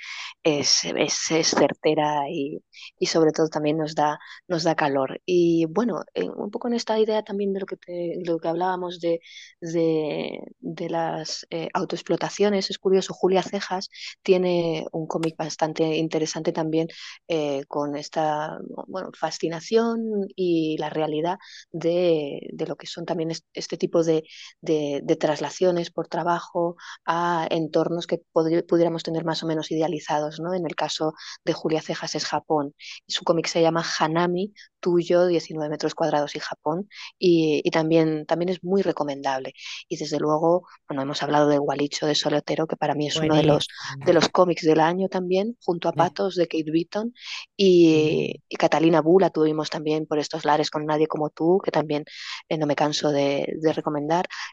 [0.43, 2.59] es, es, es certera y,
[2.99, 4.18] y sobre todo también nos da,
[4.49, 5.20] nos da calor.
[5.27, 6.03] Y bueno,
[6.37, 9.20] un poco en esta idea también de lo que, te- lo que hablábamos de,
[9.61, 13.89] de, de las eh, autoexplotaciones, es curioso, Julia Cejas
[14.22, 16.89] tiene un cómic bastante interesante también
[17.29, 18.59] eh, con esta
[18.89, 20.01] bueno, fascinación
[20.35, 21.39] y la realidad
[21.72, 24.16] de, de lo que son también est- este tipo de,
[24.61, 30.55] de- de traslaciones por trabajo a entornos que pudiéramos tener más o menos idealizados, ¿no?
[30.55, 31.14] En el caso
[31.45, 32.75] de Julia Cejas es Japón.
[33.07, 36.89] Su cómic se llama Hanami, tuyo, 19 metros cuadrados y Japón,
[37.19, 39.53] y, y también, también es muy recomendable.
[39.89, 43.35] Y desde luego, bueno, hemos hablado de Gualicho de Solotero, que para mí es uno
[43.37, 43.67] de los,
[44.05, 47.12] de los cómics del año también, junto a Patos de Kate Beaton,
[47.57, 51.71] y, y Catalina Bu la tuvimos también por estos lares con Nadie como tú, que
[51.71, 52.05] también
[52.49, 54.06] eh, no me canso de, de recomendar.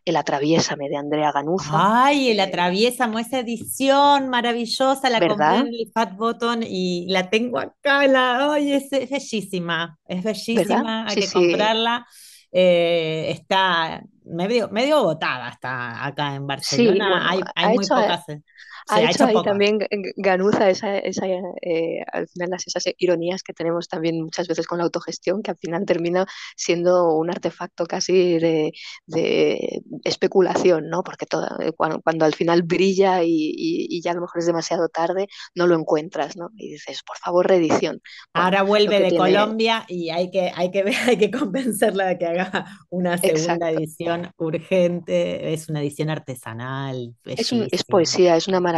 [0.06, 5.68] El Atraviésame de Andrea Ganuza, Ay, el eh, atraviésamo, esa edición maravillosa, la compré en
[5.68, 10.84] el Fat Button y la tengo acá, la, ay, es, es bellísima, es ¿Verdad?
[10.84, 12.06] bellísima, hay Sí, que sí, comprarla.
[12.52, 17.88] Eh, está medio, medio botada, está acá en sí, Barcelona, bueno, hay, hay ha muy
[17.88, 18.28] hecho, pocas.
[18.30, 18.42] eh,
[18.88, 19.44] ha hecho hecho ahí poco.
[19.44, 19.80] también
[20.18, 24.78] Ganuza esa, esa, eh, al final las, esas ironías que tenemos también muchas veces con
[24.80, 26.26] la autogestión, que al final termina
[26.56, 28.72] siendo un artefacto casi de,
[29.06, 31.04] de especulación, ¿no?
[31.04, 34.40] Porque toda- eh, cuando, cuando al final brilla y, y- y ya a lo mejor
[34.40, 36.50] es demasiado tarde, no lo encuentras, ¿no?
[36.56, 38.02] Y dices, por favor, reedición.
[38.34, 42.18] Bueno, Ahora vuelve de tiene, Colombia y hay que, hay que hay que convencerla de
[42.18, 43.80] que haga una segunda exacto.
[43.80, 45.54] edición urgente.
[45.54, 47.86] Es una edición artesanal, Es, un- es bellísima.
[47.90, 48.73] poesía, es una maravilla.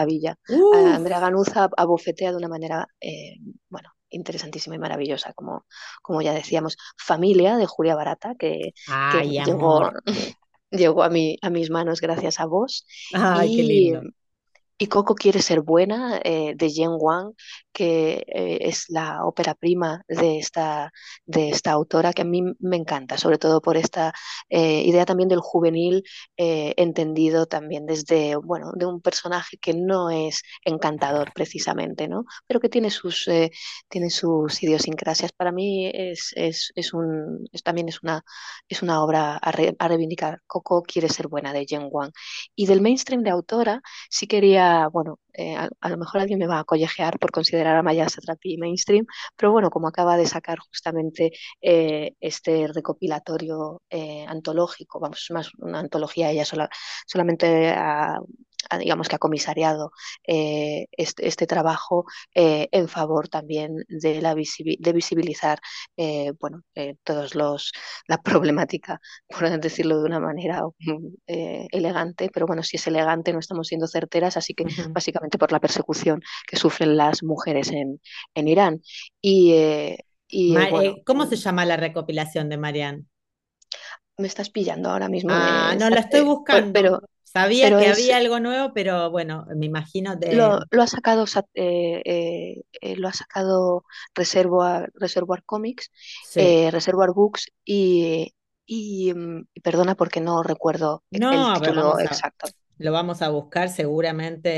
[0.72, 3.36] A- Uf, Andrea Ganuza abofetea de una manera, eh,
[3.70, 5.66] bueno, interesantísima y maravillosa, como,
[6.02, 6.78] como ya decíamos.
[6.98, 8.74] Familia de Julia Barata, que,
[9.44, 9.92] llegó,
[10.72, 12.86] llegó a, mi, a mis manos gracias a vos.
[13.12, 14.04] Ay, qué Y, lindo.
[14.78, 17.34] y Coco quiere ser buena, eh, de Jen Wang,
[17.76, 20.92] que eh, es la ópera prima de esta,
[21.26, 24.14] de esta autora, que a mí me encanta, sobre todo por esta
[24.50, 26.04] eh, idea también del juvenil,
[26.38, 32.26] eh, entendido también desde, bueno, de un personaje que no es encantador precisamente, ¿no?
[32.48, 33.52] Pero que tiene sus, eh,
[33.90, 35.32] tiene sus idiosincrasias.
[35.34, 38.24] Para mí es, es, es un, es- también es una,
[38.70, 40.42] es una obra a, re- a reivindicar.
[40.48, 42.12] Coco quiere ser buena, de Jen Wang.
[42.56, 46.48] Y del mainstream de autora, sí quería, bueno, eh, a, a lo mejor alguien me
[46.48, 49.06] va a collejear por considerar a Maya Satrapi mainstream,
[49.36, 55.80] pero bueno, como acaba de sacar justamente eh, este recopilatorio eh, antológico, vamos, más una
[55.80, 56.70] antología, ella sola,
[57.08, 58.20] solamente ha,
[58.80, 59.92] digamos que ha comisariado
[60.28, 65.60] eh, este, este trabajo eh, en favor también de, la de visibilizar,
[65.98, 66.62] eh, bueno,
[67.04, 67.72] todos los,
[68.08, 71.08] la problemática, por decirlo de una manera mm,
[71.72, 75.60] elegante, pero bueno, si es elegante no estamos siendo certeras, así que básicamente por la
[75.60, 78.02] persecución que sufren las mujeres en,
[78.36, 78.82] en Irán.
[79.22, 79.54] Y,
[80.28, 83.06] y Ma- bueno, ¿cómo se llama la recopilación de Marianne?
[84.18, 85.36] me estás pillando ahora mismo.
[85.36, 86.72] Ah, no, la estoy buscando.
[86.72, 87.02] pero
[87.36, 90.36] Sabía pero que es- había algo nuevo, pero bueno, me imagino de...
[90.36, 93.84] lo, lo ha sacado, eh, eh, eh, lo ha sacado
[94.16, 95.92] Reservoir, Reservoir Comics,
[96.24, 96.42] Sí.
[96.72, 98.34] Reservoir Books y,
[98.66, 102.48] y, mm, y perdona porque no recuerdo el No, ver, título a, exacto.
[102.78, 104.50] lo vamos a buscar, seguramente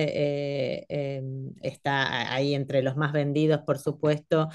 [0.90, 1.22] eh,
[1.62, 4.50] está ahí entre los más vendidos, por supuesto.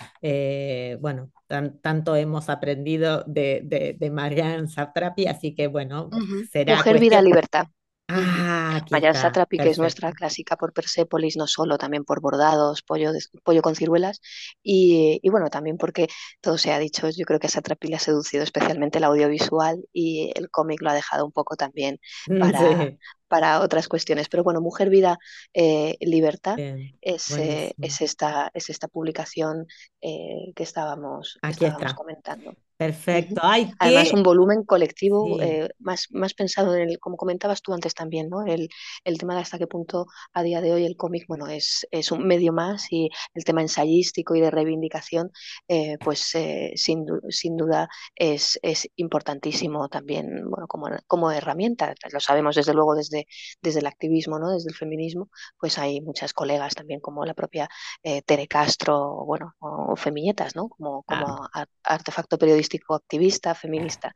[1.00, 6.10] Bueno, tan- tanto hemos aprendido de, de, de Marianne Satrapi, así que bueno,
[6.52, 7.24] será Mujer, vida, cuestión...
[7.24, 7.66] libertad.
[8.08, 12.82] Ah, Maya está, Satrapi, que es nuestra clásica por Persépolis, no solo, también por bordados,
[12.82, 14.20] pollo, de- pollo con ciruelas,
[14.62, 16.08] y, y bueno, también porque
[16.42, 19.82] todo se ha dicho, yo creo que a Satrapi le ha seducido especialmente el audiovisual
[19.94, 21.98] y el cómic lo ha dejado un poco también
[22.36, 22.98] para, Sí,
[23.32, 24.28] para otras cuestiones.
[24.28, 25.18] Pero bueno, Mujer, Vida,
[25.54, 29.66] eh, Libertad bien, es, eh, es, esta, es esta publicación
[30.02, 31.94] eh, que estábamos, que estábamos está.
[31.94, 32.54] comentando.
[32.76, 33.40] Perfecto.
[33.78, 35.44] Además, un volumen colectivo, Sí.
[35.44, 38.44] eh, más, más pensado en el, como comentabas tú antes también, ¿no?
[38.44, 38.68] El,
[39.04, 42.10] el tema de hasta qué punto a día de hoy el cómic, bueno, es, es
[42.10, 45.30] un medio más y el tema ensayístico y de reivindicación,
[45.68, 51.94] eh, pues eh, sin, sin duda es, es importantísimo también, bueno, como, como herramienta.
[52.12, 53.21] Lo sabemos desde luego desde,
[53.62, 54.50] desde el activismo, ¿no?
[54.52, 57.68] Desde el feminismo, pues hay muchas colegas también como la propia
[58.02, 60.68] eh, Tere Castro, bueno, o Femiñetas, ¿no?
[60.68, 64.14] Como, como ar- artefacto periodístico activista, feminista.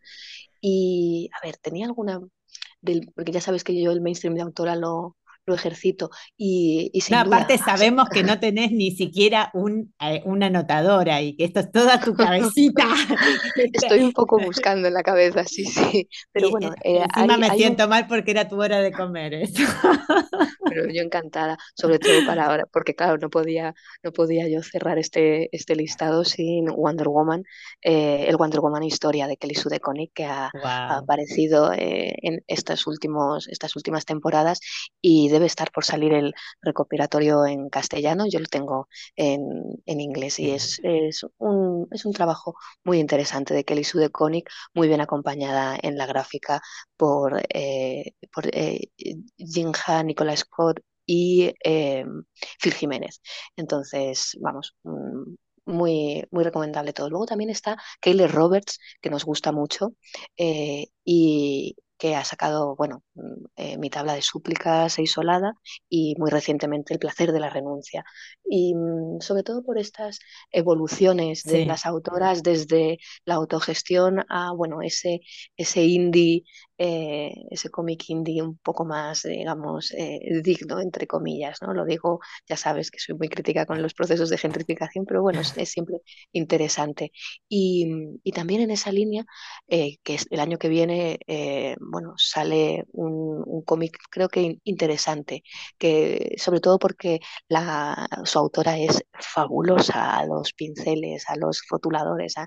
[0.61, 2.21] Y, a ver, tenía alguna,
[2.81, 5.17] del, porque ya sabes que yo el mainstream de autora lo,
[5.47, 6.11] lo ejercito.
[6.37, 11.23] Y, y No, duda, aparte sabemos que no tenés ni siquiera un, eh, una anotadora
[11.23, 12.85] y que esto es toda tu cabecita.
[13.73, 17.41] estoy un poco buscando en la cabeza, sí, sí, pero bueno, en- eh, encima hay,
[17.41, 19.63] me hay un, siento mal porque era tu hora de comer eso.
[20.69, 24.99] pero yo encantada, sobre todo para ahora, porque claro, no podía, no podía yo cerrar
[24.99, 27.45] este, este listado sin Wonder Woman,
[27.83, 30.51] eh, el Wonder Woman historia de Kelly Sue DeConnick que ha,
[30.97, 34.61] aparecido eh, en estos últimos, estas últimas temporadas.
[35.01, 39.43] Y debe estar por salir el recopilatorio en castellano, yo lo tengo en,
[39.87, 44.49] en inglés y es, es, un, es un trabajo muy interesante de Kelly Sue DeConnick,
[44.75, 46.61] muy bien acompañada en la gráfica
[46.97, 48.91] por, eh, por eh,
[49.37, 52.05] Jinja, Nicola Scott y eh,
[52.61, 53.21] Phil Jiménez.
[53.57, 55.35] Entonces, vamos, mm,
[55.67, 57.11] muy, muy recomendable todo.
[57.11, 59.95] Luego también está Kaylee Roberts, que nos gusta mucho
[60.37, 65.55] eh, y que ha sacado, bueno, mm, eh, Mi tabla de súplicas e Isolada
[65.89, 68.05] y muy recientemente El placer de la renuncia.
[68.45, 70.19] Y mm, sobre todo por estas
[70.51, 71.65] evoluciones de Sí.
[71.65, 75.21] las autoras desde la autogestión a, bueno, ese,
[75.57, 76.45] ese indie
[76.79, 81.73] eh, ese cómic indie un poco más, digamos, eh, digno, entre comillas, ¿no?
[81.75, 85.41] Lo digo, ya sabes que soy muy crítica con los procesos de gentrificación, pero bueno,
[85.41, 85.97] es, siempre
[86.33, 87.13] interesante.
[87.49, 87.87] Y,
[88.23, 89.25] y, también en esa línea,
[89.69, 91.19] eh, que es el año que viene,
[91.81, 95.43] bueno, sale un, un cómic creo que interesante,
[95.79, 102.37] que sobre todo porque la, su autora es fabulosa a los pinceles, a los fotuladores,
[102.39, 102.47] a,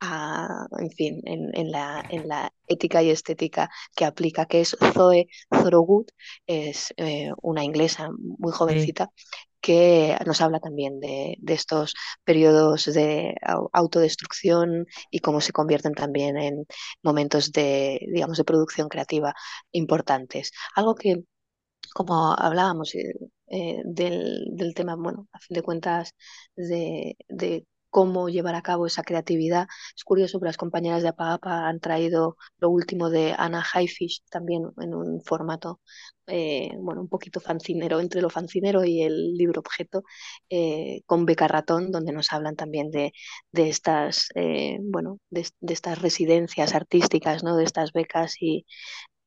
[0.00, 4.76] a en fin, en, en, la, en la ética y estética que aplica, que es
[4.94, 6.06] Zoe Thorogood,
[6.46, 9.10] es eh, una inglesa muy jovencita.
[9.14, 9.24] Sí.
[9.62, 11.94] que nos habla también de, de, estos
[12.24, 13.34] periodos de
[13.74, 16.64] autodestrucción y cómo se convierten también en
[17.02, 19.34] momentos de, digamos, de producción creativa
[19.72, 20.52] importantes.
[20.74, 21.24] Algo que,
[21.94, 23.12] como hablábamos eh,
[23.48, 26.14] eh, del, del, tema, bueno, a fin de cuentas,
[26.56, 29.68] de, de cómo llevar a cabo esa creatividad.
[29.96, 34.64] Es curioso que las compañeras de APAAPA han traído lo último de Anna Highfish también
[34.80, 35.80] en un formato,
[36.26, 40.04] eh, bueno, un poquito fancinero, entre lo fancinero y el libro objeto,
[40.48, 43.12] eh, con Beca Ratón, donde nos hablan también de,
[43.52, 47.56] estas, eh, bueno, de, estas residencias artísticas, ¿no?
[47.56, 48.66] De estas becas y,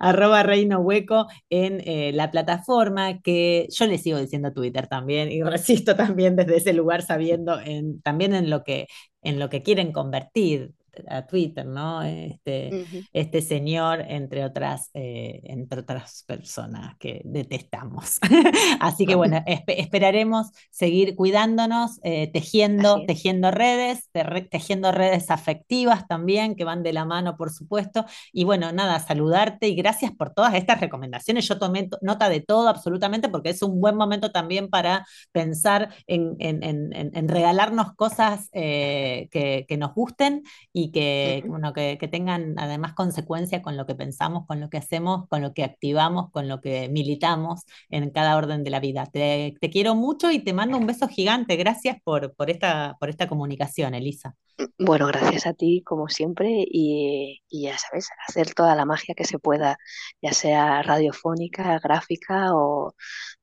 [0.00, 5.42] arroba reino hueco en eh, la plataforma que yo le sigo diciendo Twitter también y
[5.42, 8.86] resisto también desde ese lugar sabiendo en, también en lo que
[9.22, 10.72] en lo que quieren convertir
[11.08, 12.02] a Twitter, ¿no?
[12.02, 13.08] Este, uh -huh.
[13.12, 18.18] este señor, entre otras, eh, entre otras personas que detestamos.
[18.80, 24.10] Así que bueno, esp esperaremos seguir cuidándonos, eh, tejiendo, tejiendo redes,
[24.50, 28.04] tejiendo redes afectivas también, que van de la mano, por supuesto.
[28.32, 31.46] Y bueno, nada, saludarte y gracias por todas estas recomendaciones.
[31.48, 36.36] Yo tomé nota de todo absolutamente porque es un buen momento también para pensar en,
[36.38, 40.42] en, en, en regalarnos cosas eh, que, que nos gusten
[40.72, 41.50] y que, uh -huh.
[41.50, 45.42] bueno, que, que, tengan además consecuencia con lo que pensamos, con lo que hacemos, con
[45.42, 49.06] lo que activamos, con lo que militamos en cada orden de la vida.
[49.06, 51.56] Te, te quiero mucho y te mando un beso gigante.
[51.56, 54.34] Gracias por, por, esta, por esta comunicación, Elisa.
[54.78, 59.24] Bueno, gracias a ti, como siempre, y, y, ya sabes, hacer toda la magia que
[59.24, 59.76] se pueda,
[60.22, 62.94] ya sea radiofónica, gráfica o,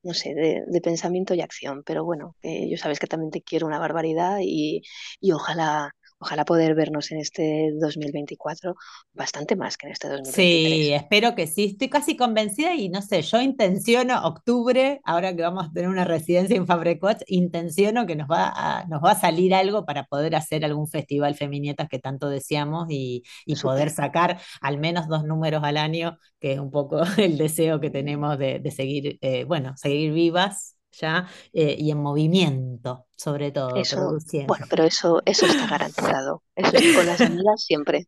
[0.01, 1.83] no sé, de, de pensamiento y acción.
[1.85, 4.81] Pero bueno, eh, yo sabes que también te quiero una barbaridad y,
[5.19, 8.75] y ojalá ojalá poder vernos en este 2024
[9.13, 10.35] bastante más que en este 2023.
[10.35, 11.65] Sí, espero que sí.
[11.65, 16.05] Estoy casi convencida y no sé, yo intenciono octubre, ahora que vamos a tener una
[16.05, 20.35] residencia en Fabrecoch, intenciono que nos va a, nos va a salir algo para poder
[20.35, 25.63] hacer algún festival Feminietas que tanto deseamos y, y poder sacar al menos dos números
[25.63, 29.75] al año, que es un poco el deseo que tenemos de, de seguir, eh, bueno,
[29.75, 34.17] seguir vivas ya eh, y en movimiento, sobre todo, eso.
[34.47, 36.43] Bueno, pero eso, eso está garantizado.
[36.55, 38.07] Eso es con las amigas siempre.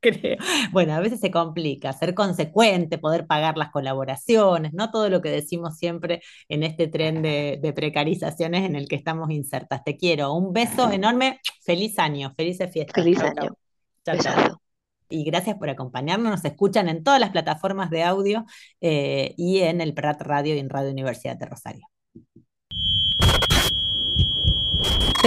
[0.00, 0.36] Creo.
[0.72, 5.30] Bueno, a veces se complica ser consecuente, poder pagar las colaboraciones, no todo lo que
[5.30, 9.82] decimos siempre en este tren de, de precarizaciones en el que estamos insertas.
[9.84, 13.02] Te quiero, un beso enorme, feliz año, felices fiestas.
[13.02, 13.56] Feliz año.
[14.04, 14.60] Chao, chao.
[15.08, 16.30] Y gracias por acompañarnos.
[16.30, 18.44] Nos escuchan en todas las plataformas de audio
[18.80, 21.86] eh, y en el Prat Radio y en Radio Universidad de Rosario.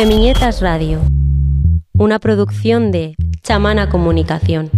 [0.02, 1.02] Femiñetas Radio,
[1.92, 4.72] una producción de Chamana Comunicación,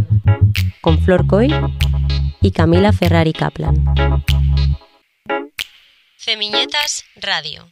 [0.82, 1.54] con Flor Coy
[2.42, 3.86] y Camila Ferrari Kaplan.
[6.18, 7.72] Femiñetas Radio.